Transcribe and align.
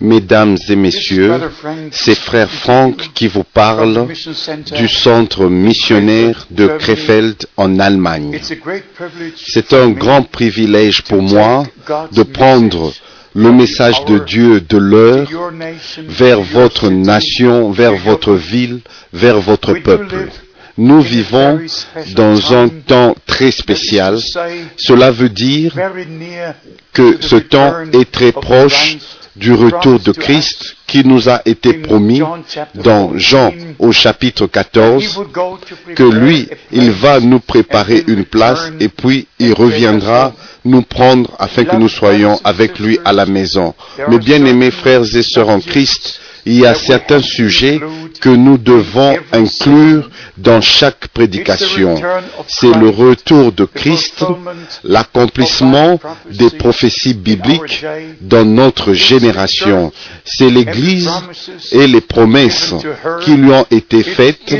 Mesdames 0.00 0.56
et 0.68 0.76
messieurs, 0.76 1.40
c'est 1.90 2.14
frère 2.14 2.50
Franck 2.50 3.10
qui 3.14 3.28
vous 3.28 3.44
parle 3.44 4.06
du 4.76 4.88
centre 4.88 5.46
missionnaire 5.46 6.46
de 6.50 6.66
Krefeld 6.66 7.46
en 7.56 7.78
Allemagne. 7.80 8.38
C'est 9.36 9.72
un 9.72 9.88
grand 9.88 10.22
privilège 10.22 11.02
pour 11.02 11.22
moi 11.22 11.64
de 12.12 12.22
prendre 12.22 12.92
le 13.34 13.52
message 13.52 14.04
de 14.04 14.18
Dieu 14.18 14.60
de 14.60 14.76
l'heure 14.76 15.26
vers 15.96 16.42
votre 16.42 16.90
nation, 16.90 17.70
vers 17.70 17.96
votre 17.96 18.34
ville, 18.34 18.80
vers 19.12 19.40
votre 19.40 19.72
peuple. 19.74 20.28
Nous 20.78 21.00
vivons 21.00 21.58
dans 22.14 22.54
un 22.54 22.68
temps 22.68 23.16
très 23.26 23.50
spécial. 23.50 24.18
Cela 24.76 25.10
veut 25.10 25.28
dire 25.28 25.74
que 26.92 27.18
ce 27.20 27.34
temps 27.36 27.74
est 27.92 28.10
très 28.10 28.30
proche 28.30 28.96
du 29.34 29.52
retour 29.52 29.98
de 30.00 30.12
Christ 30.12 30.76
qui 30.86 31.04
nous 31.04 31.28
a 31.28 31.42
été 31.44 31.74
promis 31.74 32.22
dans 32.74 33.16
Jean 33.16 33.52
au 33.78 33.92
chapitre 33.92 34.46
14, 34.46 35.20
que 35.94 36.02
lui, 36.02 36.48
il 36.72 36.90
va 36.90 37.20
nous 37.20 37.40
préparer 37.40 38.04
une 38.06 38.24
place 38.24 38.70
et 38.80 38.88
puis 38.88 39.26
il 39.38 39.52
reviendra 39.54 40.32
nous 40.64 40.82
prendre 40.82 41.30
afin 41.38 41.64
que 41.64 41.76
nous 41.76 41.88
soyons 41.88 42.38
avec 42.44 42.78
lui 42.78 42.98
à 43.04 43.12
la 43.12 43.26
maison. 43.26 43.74
Mes 44.08 44.18
bien-aimés 44.18 44.70
frères 44.70 45.04
et 45.14 45.22
sœurs 45.22 45.48
en 45.48 45.60
Christ, 45.60 46.20
il 46.48 46.60
y 46.60 46.66
a 46.66 46.74
certains 46.74 47.20
sujets 47.20 47.78
que 48.22 48.30
nous 48.30 48.56
devons 48.56 49.16
inclure 49.32 50.08
dans 50.38 50.62
chaque 50.62 51.08
prédication. 51.08 51.94
C'est 52.46 52.72
le 52.74 52.88
retour 52.88 53.52
de 53.52 53.66
Christ, 53.66 54.24
l'accomplissement 54.82 56.00
des 56.32 56.48
prophéties 56.48 57.12
bibliques 57.12 57.84
dans 58.22 58.46
notre 58.46 58.94
génération. 58.94 59.92
C'est 60.24 60.48
l'Église 60.48 61.10
et 61.72 61.86
les 61.86 62.00
promesses 62.00 62.74
qui 63.22 63.32
lui 63.34 63.52
ont 63.52 63.66
été 63.70 64.02
faites. 64.02 64.56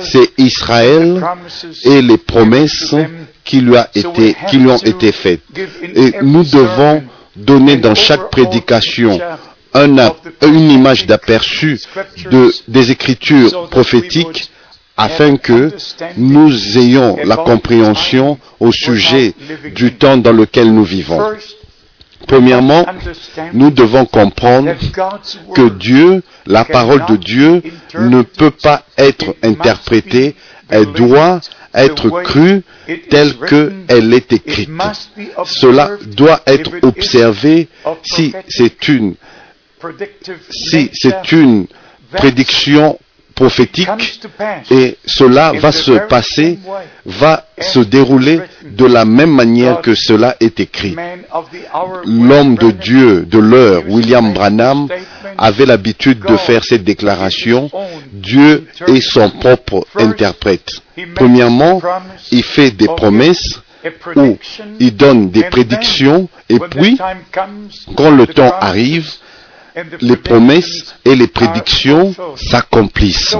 C'est 0.00 0.30
Israël 0.38 1.20
et 1.84 2.00
les 2.02 2.18
promesses 2.18 2.94
qui 3.44 3.60
lui, 3.60 3.76
ont 3.76 4.76
été 4.84 5.10
faites. 5.10 5.40
Et 5.96 6.12
nous 6.22 6.44
devons 6.44 7.02
donner 7.34 7.76
dans 7.78 7.96
chaque 7.96 8.30
prédication 8.30 9.18
une 9.74 10.70
image 10.70 11.06
d'aperçu 11.06 11.80
de, 12.30 12.52
des 12.68 12.90
écritures 12.90 13.68
prophétiques 13.68 14.50
afin 14.96 15.36
que 15.36 15.70
nous 16.16 16.78
ayons 16.78 17.16
la 17.24 17.36
compréhension 17.36 18.38
au 18.60 18.72
sujet 18.72 19.34
du 19.74 19.94
temps 19.94 20.16
dans 20.16 20.32
lequel 20.32 20.72
nous 20.72 20.84
vivons. 20.84 21.20
Premièrement, 22.26 22.86
nous 23.52 23.70
devons 23.70 24.04
comprendre 24.04 24.74
que 25.54 25.68
Dieu, 25.70 26.22
la 26.46 26.64
parole 26.64 27.04
de 27.08 27.16
Dieu, 27.16 27.62
ne 27.98 28.22
peut 28.22 28.50
pas 28.52 28.84
être 28.96 29.34
interprétée, 29.42 30.36
elle 30.68 30.86
doit 30.92 31.40
être 31.74 32.22
crue 32.22 32.62
telle 33.10 33.34
qu'elle 33.38 34.12
est 34.14 34.32
écrite. 34.32 34.70
Cela 35.46 35.92
doit 36.06 36.40
être 36.46 36.70
observé 36.82 37.68
si 38.02 38.32
c'est 38.48 38.88
une 38.88 39.14
si 40.50 40.90
c'est 40.92 41.32
une 41.32 41.66
prédiction 42.12 42.98
prophétique 43.34 44.20
et 44.70 44.96
cela 45.06 45.52
va 45.52 45.72
se 45.72 45.92
passer, 46.06 46.58
va 47.04 47.46
se 47.58 47.80
dérouler 47.80 48.40
de 48.64 48.84
la 48.84 49.04
même 49.04 49.32
manière 49.32 49.80
que 49.80 49.94
cela 49.94 50.36
est 50.40 50.60
écrit. 50.60 50.96
L'homme 52.04 52.56
de 52.56 52.70
Dieu 52.70 53.22
de 53.24 53.38
l'heure, 53.38 53.82
William 53.88 54.32
Branham, 54.32 54.88
avait 55.38 55.66
l'habitude 55.66 56.20
de 56.20 56.36
faire 56.36 56.64
cette 56.64 56.84
déclaration. 56.84 57.70
Dieu 58.12 58.66
est 58.86 59.00
son 59.00 59.30
propre 59.30 59.86
interprète. 59.96 60.82
Premièrement, 61.14 61.80
il 62.30 62.42
fait 62.42 62.70
des 62.70 62.86
promesses 62.86 63.60
ou 64.14 64.38
il 64.78 64.94
donne 64.94 65.30
des 65.30 65.44
prédictions 65.44 66.28
et 66.48 66.58
puis, 66.58 66.98
quand 67.96 68.10
le 68.10 68.26
temps 68.26 68.54
arrive, 68.60 69.10
les 70.00 70.16
promesses 70.16 70.94
et 71.04 71.14
les 71.14 71.26
prédictions 71.26 72.14
s'accomplissent. 72.36 73.36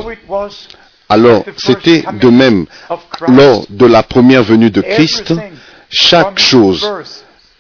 Alors, 1.09 1.45
c'était 1.57 2.05
de 2.21 2.29
même 2.29 2.67
lors 3.29 3.67
de 3.69 3.87
la 3.87 4.03
première 4.03 4.43
venue 4.43 4.71
de 4.71 4.81
Christ, 4.81 5.35
chaque 5.91 6.39
chose, 6.39 6.89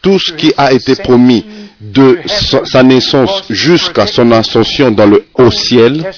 tout 0.01 0.19
ce 0.19 0.33
qui 0.33 0.53
a 0.57 0.73
été 0.73 0.97
promis 0.97 1.45
de 1.83 2.21
sa 2.65 2.83
naissance 2.83 3.43
jusqu'à 3.51 4.07
son 4.07 4.31
ascension 4.33 4.91
dans 4.91 5.07
le 5.07 5.25
haut 5.35 5.51
ciel 5.51 6.09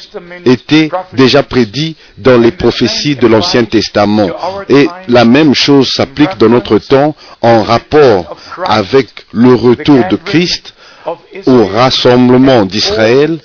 était 0.45 0.91
déjà 1.15 1.43
prédit 1.43 1.97
dans 2.19 2.39
les 2.39 2.53
prophéties 2.53 3.17
de 3.17 3.27
l'Ancien 3.27 3.65
Testament. 3.65 4.29
Et 4.69 4.89
la 5.09 5.25
même 5.25 5.55
chose 5.55 5.93
s'applique 5.93 6.37
dans 6.39 6.51
notre 6.51 6.79
temps 6.79 7.17
en 7.41 7.63
rapport 7.63 8.37
avec 8.67 9.09
le 9.33 9.55
retour 9.55 10.07
de 10.11 10.17
Christ 10.17 10.74
au 11.47 11.67
rassemblement 11.67 12.65
d'Israël 12.65 13.39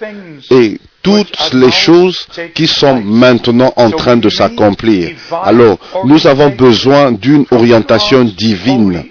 et 0.51 0.79
toutes 1.01 1.53
les 1.53 1.71
choses 1.71 2.27
qui 2.53 2.67
sont 2.67 3.01
maintenant 3.01 3.73
en 3.75 3.89
train 3.91 4.17
de 4.17 4.29
s'accomplir. 4.29 5.11
Alors, 5.43 5.77
nous 6.05 6.27
avons 6.27 6.49
besoin 6.49 7.11
d'une 7.11 7.45
orientation 7.51 8.23
divine 8.25 9.03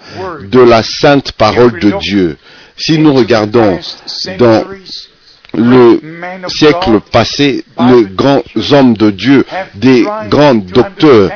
de 0.51 0.59
la 0.59 0.83
sainte 0.83 1.31
parole 1.33 1.79
de 1.79 1.91
Dieu. 1.99 2.37
Si 2.77 2.97
nous 2.97 3.13
regardons 3.13 3.79
dans 4.37 4.63
le 5.57 5.99
siècle 6.47 6.99
passé, 7.11 7.65
les 7.89 8.03
grands 8.05 8.43
hommes 8.71 8.93
de 8.95 9.09
Dieu, 9.09 9.45
des 9.75 10.05
grands 10.29 10.55
docteurs, 10.55 11.31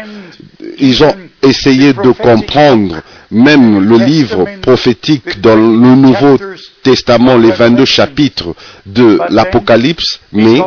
ils 0.77 1.03
ont 1.03 1.15
essayé 1.43 1.93
de 1.93 2.11
comprendre 2.11 3.01
même 3.31 3.87
le 3.87 3.97
livre 3.97 4.45
prophétique 4.61 5.41
dans 5.41 5.55
le 5.55 5.95
Nouveau 5.95 6.37
Testament, 6.83 7.37
les 7.37 7.51
22 7.51 7.85
chapitres 7.85 8.55
de 8.85 9.19
l'Apocalypse, 9.29 10.19
mais 10.31 10.61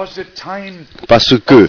parce 1.09 1.35
que 1.45 1.69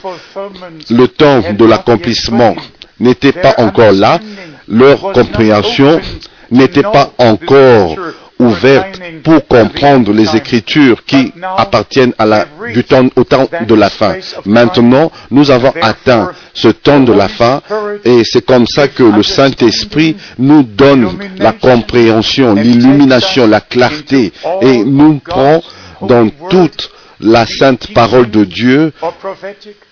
le 0.89 1.07
temps 1.07 1.43
de 1.53 1.65
l'accomplissement 1.65 2.55
n'était 2.99 3.31
pas 3.33 3.55
encore 3.57 3.91
là, 3.91 4.19
leur 4.67 5.11
compréhension 5.13 5.99
n'était 6.51 6.81
pas 6.83 7.11
encore 7.17 7.95
ouverte 8.39 8.99
pour 9.23 9.45
comprendre 9.47 10.11
les 10.13 10.35
Écritures 10.35 11.03
qui 11.05 11.33
appartiennent 11.57 12.13
à 12.17 12.25
la, 12.25 12.45
du 12.73 12.83
temps, 12.83 13.07
au 13.15 13.23
temps 13.23 13.49
de 13.67 13.75
la 13.75 13.89
fin. 13.89 14.15
Maintenant, 14.45 15.11
nous 15.31 15.49
avons 15.51 15.73
atteint 15.81 16.31
ce 16.53 16.67
temps 16.69 16.99
de 16.99 17.13
la 17.13 17.27
fin 17.27 17.61
et 18.05 18.23
c'est 18.23 18.45
comme 18.45 18.67
ça 18.67 18.87
que 18.87 19.03
le 19.03 19.23
Saint-Esprit 19.23 20.15
nous 20.37 20.63
donne 20.63 21.17
la 21.37 21.53
compréhension, 21.53 22.53
l'illumination, 22.55 23.47
la 23.47 23.61
clarté 23.61 24.31
et 24.61 24.83
nous 24.83 25.19
prend 25.19 25.61
dans 26.01 26.29
toute 26.49 26.91
la 27.19 27.45
sainte 27.47 27.93
parole 27.93 28.29
de 28.29 28.43
Dieu 28.43 28.91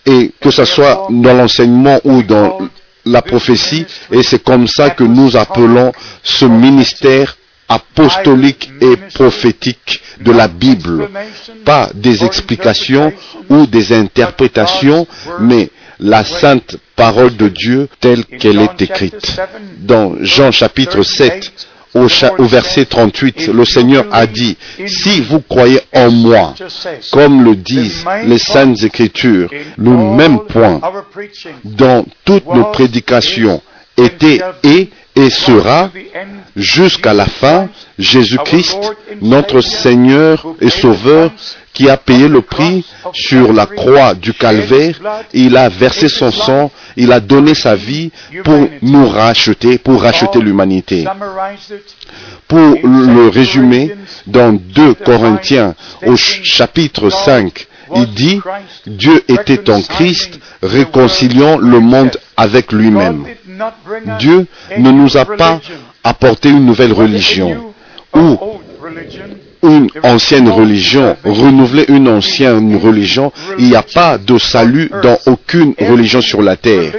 et 0.05 0.31
que 0.39 0.51
ce 0.51 0.65
soit 0.65 1.07
dans 1.09 1.33
l'enseignement 1.33 1.99
ou 2.03 2.21
dans 2.21 2.59
la 3.05 3.21
prophétie 3.21 3.85
et 4.11 4.23
c'est 4.23 4.43
comme 4.43 4.67
ça 4.67 4.89
que 4.91 5.03
nous 5.03 5.35
appelons 5.35 5.91
ce 6.23 6.45
ministère 6.45 7.35
apostolique 7.67 8.69
et 8.81 8.95
prophétique 9.13 10.01
de 10.21 10.31
la 10.31 10.47
Bible. 10.47 11.09
Pas 11.63 11.89
des 11.93 12.23
explications 12.23 13.11
ou 13.49 13.65
des 13.65 13.93
interprétations, 13.93 15.07
mais 15.39 15.69
la 15.99 16.23
sainte 16.23 16.77
parole 16.95 17.35
de 17.35 17.47
Dieu 17.47 17.87
telle 17.99 18.25
qu'elle 18.25 18.59
est 18.59 18.81
écrite. 18.81 19.39
Dans 19.79 20.15
Jean 20.21 20.51
chapitre 20.51 21.03
7, 21.03 21.51
au, 21.95 22.07
verset 22.45 22.85
38, 22.85 23.47
le 23.47 23.63
Seigneur 23.63 24.05
a 24.11 24.27
dit, 24.27 24.57
si 24.85 25.21
vous 25.21 25.39
croyez 25.39 25.79
en 25.93 26.11
moi, 26.11 26.53
comme 27.11 27.43
le 27.43 27.55
disent 27.55 28.05
les 28.25 28.37
saintes 28.37 28.83
écritures, 28.83 29.49
le 29.77 29.91
même 29.91 30.39
point 30.41 30.81
dans 31.63 32.05
toutes 32.25 32.47
nos 32.47 32.65
prédications 32.65 33.61
était 33.97 34.41
et 34.63 34.89
et 35.15 35.29
sera 35.29 35.89
jusqu'à 36.55 37.13
la 37.13 37.25
fin 37.25 37.69
Jésus-Christ, 37.97 38.77
notre 39.21 39.61
Seigneur 39.61 40.45
et 40.59 40.69
Sauveur, 40.69 41.31
qui 41.73 41.89
a 41.89 41.97
payé 41.97 42.27
le 42.27 42.41
prix 42.41 42.85
sur 43.13 43.51
la 43.51 43.65
croix 43.65 44.13
du 44.13 44.33
calvaire. 44.33 44.99
Il 45.33 45.57
a 45.57 45.69
versé 45.69 46.07
son 46.07 46.31
sang, 46.31 46.71
il 46.95 47.11
a 47.11 47.19
donné 47.19 47.53
sa 47.53 47.75
vie 47.75 48.11
pour 48.43 48.67
nous 48.81 49.07
racheter, 49.09 49.77
pour 49.77 50.01
racheter 50.01 50.39
l'humanité. 50.39 51.05
Pour 52.47 52.75
le 52.83 53.29
résumer, 53.29 53.95
dans 54.25 54.53
2 54.53 54.93
Corinthiens 54.95 55.75
au 56.05 56.15
chapitre 56.15 57.09
5, 57.09 57.67
il 57.95 58.07
dit, 58.13 58.41
Dieu 58.87 59.23
était 59.27 59.69
en 59.69 59.81
Christ, 59.81 60.39
réconciliant 60.63 61.57
le 61.57 61.79
monde 61.79 62.17
avec 62.37 62.71
lui-même. 62.71 63.25
Dieu 64.19 64.47
ne 64.77 64.91
nous 64.91 65.17
a 65.17 65.25
pas 65.25 65.59
apporté 66.03 66.49
une 66.49 66.65
nouvelle 66.65 66.93
religion 66.93 67.73
une 69.65 69.87
ancienne 70.03 70.49
religion, 70.49 71.15
renouveler 71.23 71.85
une 71.89 72.07
ancienne 72.07 72.75
religion. 72.77 73.31
Il 73.57 73.65
n'y 73.69 73.75
a 73.75 73.81
pas 73.83 74.17
de 74.17 74.37
salut 74.37 74.89
dans 75.03 75.17
aucune 75.25 75.73
religion 75.79 76.21
sur 76.21 76.41
la 76.41 76.55
terre. 76.55 76.93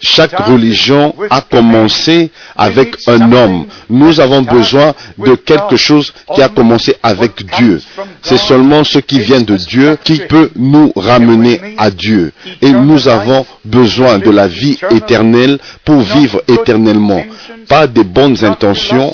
Chaque 0.00 0.36
religion 0.40 1.14
a 1.30 1.40
commencé 1.40 2.30
avec 2.56 2.96
un 3.06 3.32
homme. 3.32 3.66
Nous 3.90 4.20
avons 4.20 4.42
besoin 4.42 4.94
de 5.18 5.34
quelque 5.34 5.76
chose 5.76 6.12
qui 6.34 6.42
a 6.42 6.48
commencé 6.48 6.96
avec 7.02 7.44
Dieu. 7.56 7.80
C'est 8.22 8.36
seulement 8.38 8.84
ce 8.84 8.98
qui 8.98 9.20
vient 9.20 9.40
de 9.40 9.56
Dieu 9.56 9.96
qui 10.02 10.18
peut 10.18 10.50
nous 10.56 10.92
ramener 10.96 11.60
à 11.78 11.90
Dieu. 11.90 12.32
Et 12.62 12.70
nous 12.70 13.08
avons 13.08 13.46
besoin 13.64 14.18
de 14.18 14.30
la 14.30 14.48
vie 14.48 14.78
éternelle 14.90 15.58
pour 15.84 16.00
vivre 16.00 16.42
éternellement. 16.48 17.22
Pas 17.68 17.86
des 17.86 18.04
bonnes 18.04 18.44
intentions, 18.44 19.12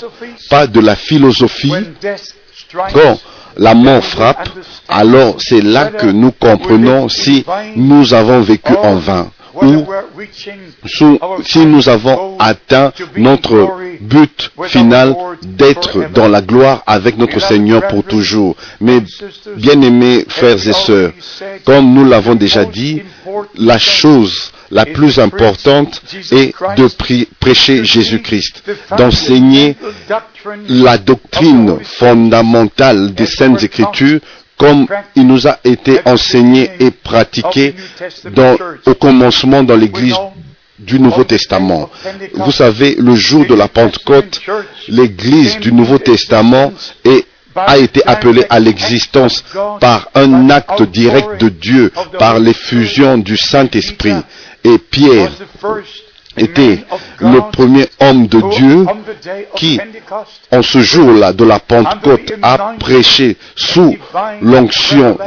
pas 0.49 0.67
de 0.67 0.79
la 0.79 0.95
philosophie, 0.95 1.73
quand 2.93 3.19
la 3.57 3.73
mort 3.75 4.03
frappe, 4.03 4.49
alors 4.89 5.35
c'est 5.39 5.61
là 5.61 5.85
que 5.87 6.07
nous 6.07 6.31
comprenons 6.31 7.07
si 7.09 7.45
nous 7.75 8.13
avons 8.13 8.41
vécu 8.41 8.73
en 8.75 8.95
vain 8.95 9.29
ou 9.61 9.85
si 11.43 11.65
nous 11.65 11.87
avons 11.89 12.37
atteint 12.39 12.91
notre 13.15 13.69
but 14.01 14.51
final 14.63 15.15
d'être 15.43 16.09
dans 16.13 16.27
la 16.27 16.41
gloire 16.41 16.81
avec 16.87 17.17
notre 17.17 17.39
Seigneur 17.39 17.87
pour 17.87 18.03
toujours. 18.03 18.55
Mais 18.81 19.01
bien-aimés 19.57 20.25
frères 20.27 20.67
et 20.67 20.73
sœurs, 20.73 21.11
comme 21.65 21.93
nous 21.93 22.05
l'avons 22.05 22.35
déjà 22.35 22.65
dit, 22.65 23.03
la 23.55 23.77
chose 23.77 24.51
la 24.73 24.85
plus 24.85 25.19
importante 25.19 26.01
est 26.31 26.53
de 26.77 27.25
prêcher 27.39 27.85
Jésus-Christ, 27.85 28.63
d'enseigner 28.97 29.77
la 30.67 30.97
doctrine 30.97 31.77
fondamentale 31.83 33.13
des 33.13 33.25
Saintes 33.27 33.63
Écritures 33.63 34.19
comme 34.57 34.87
il 35.15 35.27
nous 35.27 35.47
a 35.47 35.59
été 35.63 35.99
enseigné 36.05 36.69
et 36.79 36.91
pratiqué 36.91 37.75
au 38.85 38.93
commencement 38.95 39.63
dans 39.63 39.75
l'Église 39.75 40.15
du 40.79 40.99
Nouveau 40.99 41.23
Testament. 41.23 41.89
Vous 42.33 42.51
savez, 42.51 42.95
le 42.95 43.15
jour 43.15 43.45
de 43.45 43.53
la 43.55 43.67
Pentecôte, 43.67 44.41
l'Église 44.87 45.59
du 45.59 45.71
Nouveau 45.71 45.97
Testament 45.97 46.73
a 47.55 47.77
été 47.77 48.05
appelée 48.05 48.45
à 48.49 48.59
l'existence 48.59 49.43
par 49.79 50.09
un 50.15 50.49
acte 50.49 50.83
direct 50.83 51.39
de 51.41 51.49
Dieu, 51.49 51.91
par 52.19 52.39
l'effusion 52.39 53.17
du 53.17 53.37
Saint-Esprit. 53.37 54.15
Et 54.63 54.77
Pierre 54.77 55.31
était 56.37 56.79
le 57.19 57.51
premier 57.51 57.85
homme 57.99 58.27
de 58.27 58.41
Dieu 58.55 58.85
qui, 59.55 59.79
en 60.51 60.61
ce 60.61 60.79
jour-là 60.79 61.31
de 61.33 61.43
la 61.43 61.59
Pentecôte, 61.59 62.33
a 62.41 62.73
prêché 62.79 63.37
sous 63.55 63.95
l'onction 64.41 65.17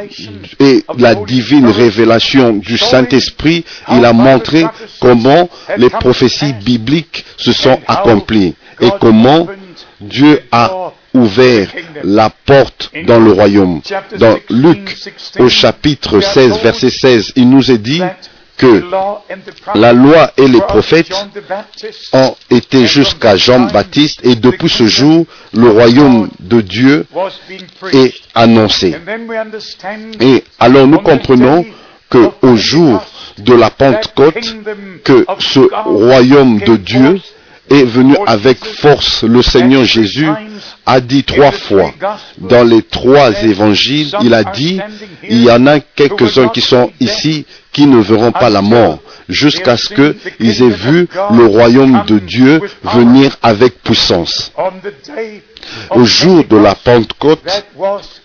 et 0.58 0.84
la 0.98 1.14
divine 1.14 1.68
révélation 1.68 2.54
du 2.54 2.76
Saint-Esprit. 2.78 3.64
Il 3.92 4.04
a 4.04 4.12
montré 4.12 4.66
comment 5.00 5.48
les 5.76 5.90
prophéties 5.90 6.52
bibliques 6.54 7.24
se 7.36 7.52
sont 7.52 7.78
accomplies 7.86 8.54
et 8.80 8.90
comment 9.00 9.46
Dieu 10.00 10.40
a 10.52 10.92
ouvert 11.16 11.68
la 12.04 12.30
porte 12.30 12.90
dans 13.06 13.20
le 13.20 13.32
royaume. 13.32 13.80
Dans 14.18 14.38
Luc, 14.50 14.96
au 15.38 15.48
chapitre 15.48 16.20
16, 16.20 16.60
verset 16.62 16.90
16, 16.90 17.32
il 17.36 17.48
nous 17.48 17.70
est 17.70 17.78
dit 17.78 18.02
que 18.56 18.82
la 19.74 19.92
loi 19.92 20.32
et 20.36 20.48
les 20.48 20.60
prophètes 20.60 21.12
ont 22.12 22.34
été 22.50 22.86
jusqu'à 22.86 23.36
Jean-Baptiste 23.36 24.20
et 24.24 24.34
depuis 24.34 24.68
ce 24.68 24.86
jour, 24.86 25.26
le 25.52 25.70
royaume 25.70 26.28
de 26.40 26.60
Dieu 26.60 27.06
est 27.92 28.14
annoncé. 28.34 28.96
Et 30.20 30.44
alors 30.58 30.86
nous 30.86 31.00
comprenons 31.00 31.64
que 32.08 32.30
au 32.42 32.56
jour 32.56 33.04
de 33.38 33.54
la 33.54 33.70
Pentecôte, 33.70 34.56
que 35.04 35.26
ce 35.38 35.60
royaume 35.84 36.58
de 36.60 36.76
Dieu 36.76 37.20
est 37.68 37.84
venu 37.84 38.16
avec 38.26 38.64
force. 38.64 39.24
Le 39.24 39.42
Seigneur 39.42 39.84
Jésus 39.84 40.28
a 40.86 41.00
dit 41.00 41.24
trois 41.24 41.50
fois 41.50 41.92
dans 42.38 42.62
les 42.64 42.82
trois 42.82 43.42
évangiles, 43.42 44.12
il 44.22 44.32
a 44.32 44.44
dit, 44.44 44.80
il 45.28 45.42
y 45.42 45.50
en 45.50 45.66
a 45.66 45.80
quelques-uns 45.80 46.48
qui 46.48 46.60
sont 46.60 46.90
ici 47.00 47.44
qui 47.72 47.86
ne 47.86 47.98
verront 48.00 48.30
pas 48.32 48.48
la 48.48 48.62
mort 48.62 49.00
jusqu'à 49.28 49.76
ce 49.76 49.92
qu'ils 49.92 50.62
aient 50.62 50.68
vu 50.70 51.08
le 51.32 51.44
royaume 51.44 52.04
de 52.06 52.20
Dieu 52.20 52.60
venir 52.84 53.36
avec 53.42 53.82
puissance. 53.82 54.52
Au 55.90 56.04
jour 56.04 56.44
de 56.44 56.56
la 56.56 56.76
Pentecôte, 56.76 57.64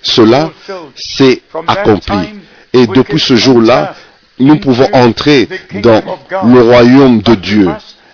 cela 0.03 0.51
s'est 0.95 1.41
accompli. 1.67 2.35
Et 2.73 2.85
depuis 2.87 3.19
ce 3.19 3.35
jour-là, 3.35 3.95
nous 4.39 4.57
pouvons 4.57 4.87
entrer 4.93 5.49
dans 5.81 6.01
le 6.45 6.61
royaume 6.61 7.21
de 7.21 7.35
Dieu. 7.35 7.69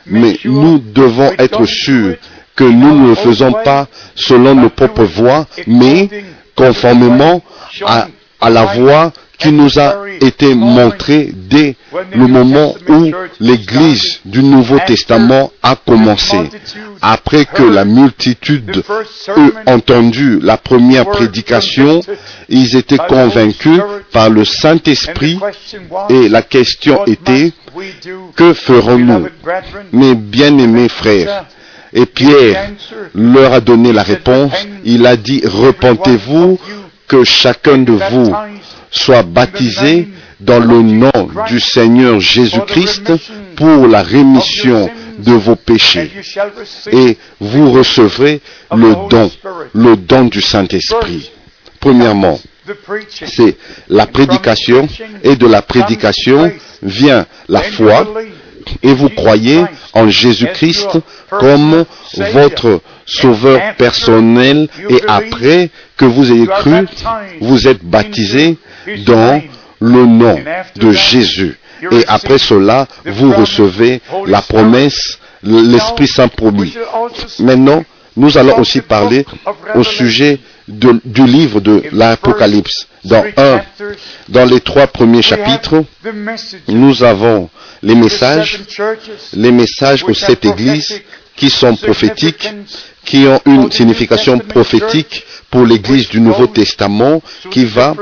Mais 0.06 0.40
nous 0.46 0.80
devons 0.80 1.32
être 1.38 1.66
sûrs 1.66 2.16
que 2.58 2.64
nous 2.66 3.00
ne 3.00 3.10
le 3.10 3.16
faisons 3.16 3.54
pas 3.64 3.88
selon 4.16 4.56
nos 4.56 4.70
propres 4.70 5.06
voies, 5.06 5.46
mais 5.68 6.10
conformément 6.56 7.42
à, 7.86 8.08
la 8.50 8.66
voie 8.66 9.14
qui 9.38 9.52
nous 9.52 9.78
a 9.80 9.96
été 10.20 10.56
montrée 10.56 11.32
dès 11.34 11.76
le 12.16 12.26
moment 12.28 12.74
où 12.90 13.12
l'Église 13.40 14.20
du 14.26 14.42
Nouveau 14.42 14.80
Testament 14.88 15.52
a 15.62 15.76
commencé. 15.76 16.38
Après 17.04 17.46
que 17.46 17.62
la 17.62 17.86
multitude 17.86 18.84
eut 19.38 19.54
entendu 19.68 20.40
la 20.42 20.58
première 20.58 21.06
prédication, 21.06 22.02
ils 22.50 22.76
étaient 22.76 22.98
convaincus 22.98 23.80
par 24.12 24.32
le 24.32 24.44
Saint-Esprit 24.44 25.40
et 26.10 26.28
la 26.28 26.42
question 26.42 27.06
était, 27.06 27.54
que 28.36 28.54
ferons-nous? 28.54 29.28
Mes 29.92 30.16
bien-aimés 30.16 30.90
frères, 30.90 31.46
et 31.94 32.06
Pierre 32.06 32.72
leur 33.14 33.54
a 33.54 33.60
donné 33.60 33.92
la 33.94 34.04
réponse. 34.04 34.52
Il 34.84 35.06
a 35.06 35.16
dit, 35.16 35.42
repentez-vous, 35.46 36.60
que 37.08 37.24
chacun 37.24 37.78
de 37.80 37.94
vous 37.94 38.34
soit 38.92 39.24
baptisé 39.24 40.10
dans 40.40 40.60
le 40.60 40.82
nom 40.82 41.30
du 41.48 41.60
Seigneur 41.60 42.20
Jésus-Christ 42.20 43.14
pour 43.56 43.88
la 43.88 44.04
rémission 44.04 44.90
de 45.20 45.32
vos 45.34 45.56
péchés. 45.56 46.12
Et 46.92 47.18
vous 47.40 47.72
recevrez 47.72 48.42
le 48.76 49.10
don, 49.10 49.32
le 49.74 49.96
don 49.96 50.26
du 50.26 50.42
Saint-Esprit. 50.42 51.32
Premièrement, 51.80 52.40
c'est 53.26 53.56
la 53.88 54.06
prédication 54.06 54.88
et 55.24 55.36
de 55.36 55.48
la 55.48 55.62
prédication 55.62 56.52
vient 56.84 57.26
la 57.48 57.62
foi 57.62 58.06
et 58.84 58.94
vous 58.94 59.10
croyez 59.10 59.64
en 59.98 60.10
Jésus-Christ 60.10 61.00
comme 61.30 61.86
votre 62.34 62.82
sauveur 63.06 63.60
personnel. 63.78 64.68
et 64.90 65.02
après 65.08 65.70
que 65.98 66.06
vous 66.06 66.32
ayez 66.32 66.48
cru, 66.48 66.86
vous 67.42 67.68
êtes 67.68 67.84
baptisé 67.84 68.58
dans 69.06 69.42
le 69.80 70.06
nom 70.06 70.38
de 70.76 70.92
Jésus. 70.92 71.58
Et 71.92 72.04
après 72.08 72.38
cela, 72.38 72.88
vous 73.06 73.32
recevez 73.34 74.02
la 74.26 74.42
promesse, 74.42 75.20
l'Esprit 75.44 76.08
Saint 76.08 76.28
promis. 76.28 76.74
Maintenant, 77.40 77.84
nous 78.16 78.38
allons 78.38 78.58
aussi 78.60 78.82
parler 78.82 79.26
au 79.76 79.84
sujet 79.84 80.40
du 80.68 81.26
livre 81.26 81.60
de 81.62 81.84
l'Apocalypse. 81.92 82.88
Dans 83.06 83.24
un, 83.38 83.62
dans 84.30 84.46
les 84.46 84.60
trois 84.60 84.88
premiers 84.88 85.22
chapitres, 85.22 85.84
nous 86.68 87.04
avons 87.04 87.50
les 87.82 87.96
messages, 87.96 88.60
les 89.34 89.52
messages 89.52 90.04
aux 90.04 90.14
sept 90.14 90.44
églises 90.46 91.02
qui 91.36 91.50
sont 91.50 91.76
prophétiques, 91.76 92.50
qui 93.06 93.26
ont 93.28 93.40
une 93.46 93.72
signification 93.72 94.40
prophétique 94.40 95.24
pour 95.50 95.66
l'église 95.66 96.10
du 96.10 96.20
Nouveau 96.20 96.48
Testament, 96.48 97.22
qui 97.52 97.64
va 97.66 97.96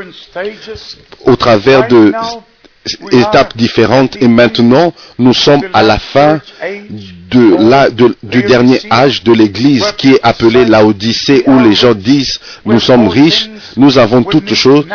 au 1.25 1.35
travers 1.35 1.87
de 1.87 2.11
étapes 3.11 3.55
différentes 3.57 4.15
et 4.21 4.27
maintenant 4.27 4.93
nous 5.17 5.33
sommes 5.33 5.61
à 5.73 5.83
la 5.83 5.97
fin 5.97 6.39
du 7.31 8.43
dernier 8.43 8.79
âge 8.91 9.23
de 9.23 9.33
l'Église 9.33 9.85
qui 9.97 10.13
est 10.13 10.19
appelé 10.23 10.65
l'Odyssée 10.65 11.43
où 11.47 11.59
les 11.59 11.73
gens 11.73 11.93
disent 11.93 12.39
nous 12.65 12.79
sommes 12.79 13.07
riches, 13.07 13.49
nous 13.77 13.97
avons 13.97 14.23
toutes 14.23 14.53
choses, 14.53 14.85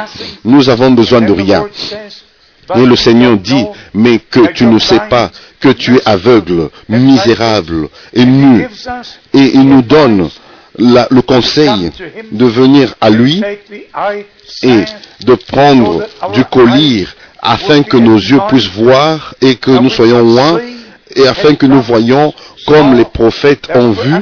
nous 0.45 0.69
avons 0.69 0.91
besoin 0.91 1.21
de 1.21 1.33
rien. 1.33 1.67
Et 2.77 2.87
le 2.87 2.95
Seigneur 2.97 3.37
dit, 3.37 3.65
mais 3.95 4.19
que 4.19 4.53
tu 4.53 4.65
ne 4.67 4.79
sais 4.79 5.01
pas 5.11 5.31
que 5.59 5.71
tu 5.71 5.97
es 5.97 6.09
aveugle, 6.09 6.71
misérable 6.89 7.89
et 8.15 8.25
nu. 8.25 8.67
Et 9.35 9.51
il 9.55 9.69
nous 9.69 9.83
donne 9.83 10.29
le 10.79 11.21
conseil 11.21 11.91
de 12.31 12.45
venir 12.45 12.95
à 13.01 13.11
lui 13.11 13.43
et 14.63 14.85
de 15.25 15.35
prendre 15.35 16.07
du 16.33 16.45
collier 16.45 17.07
afin 17.43 17.83
que 17.83 17.97
nos 17.97 18.17
yeux 18.17 18.41
puissent 18.49 18.69
voir 18.71 19.35
et 19.41 19.57
que 19.57 19.71
nous 19.71 19.91
soyons 19.91 20.23
loin 20.23 20.61
et 21.17 21.27
afin 21.27 21.55
que 21.55 21.67
nous 21.67 21.81
voyions 21.83 22.33
comme 22.67 22.95
les 22.95 23.05
prophètes 23.05 23.69
ont 23.75 23.91
vu, 23.93 24.13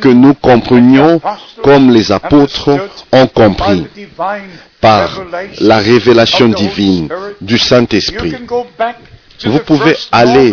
que 0.00 0.08
nous 0.08 0.34
comprenions 0.34 1.20
comme 1.62 1.90
les 1.92 2.10
apôtres 2.10 2.70
ont 3.12 3.26
compris 3.28 3.86
par 4.80 5.22
la 5.60 5.78
révélation 5.78 6.48
divine 6.48 7.08
du 7.40 7.58
Saint-Esprit. 7.58 8.34
Vous 9.44 9.58
pouvez 9.60 9.96
aller 10.10 10.52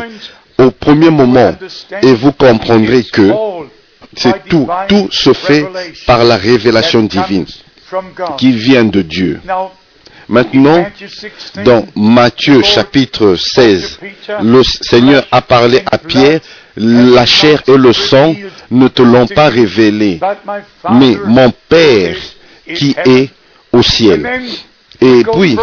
au 0.59 0.69
premier 0.71 1.09
moment 1.09 1.55
et 2.01 2.13
vous 2.13 2.31
comprendrez 2.31 3.03
que 3.03 3.31
c'est 4.15 4.45
tout, 4.47 4.67
tout 4.87 5.07
se 5.11 5.33
fait 5.33 5.65
par 6.05 6.23
la 6.23 6.37
révélation 6.37 7.01
divine 7.03 7.45
qui 8.37 8.51
vient 8.51 8.83
de 8.85 9.01
Dieu. 9.01 9.39
Maintenant, 10.29 10.85
dans 11.65 11.85
Matthieu 11.95 12.61
chapitre 12.63 13.35
16, 13.35 13.99
le 14.41 14.63
Seigneur 14.63 15.25
a 15.31 15.41
parlé 15.41 15.81
à 15.91 15.97
Pierre, 15.97 16.39
la 16.77 17.25
chair 17.25 17.61
et 17.67 17.77
le 17.77 17.93
sang 17.93 18.35
ne 18.71 18.87
te 18.87 19.01
l'ont 19.01 19.27
pas 19.27 19.49
révélé, 19.49 20.19
mais 20.91 21.17
mon 21.25 21.51
Père 21.69 22.15
qui 22.73 22.95
est 23.05 23.29
au 23.71 23.81
ciel. 23.81 24.27
Et 25.01 25.23
puis, 25.33 25.57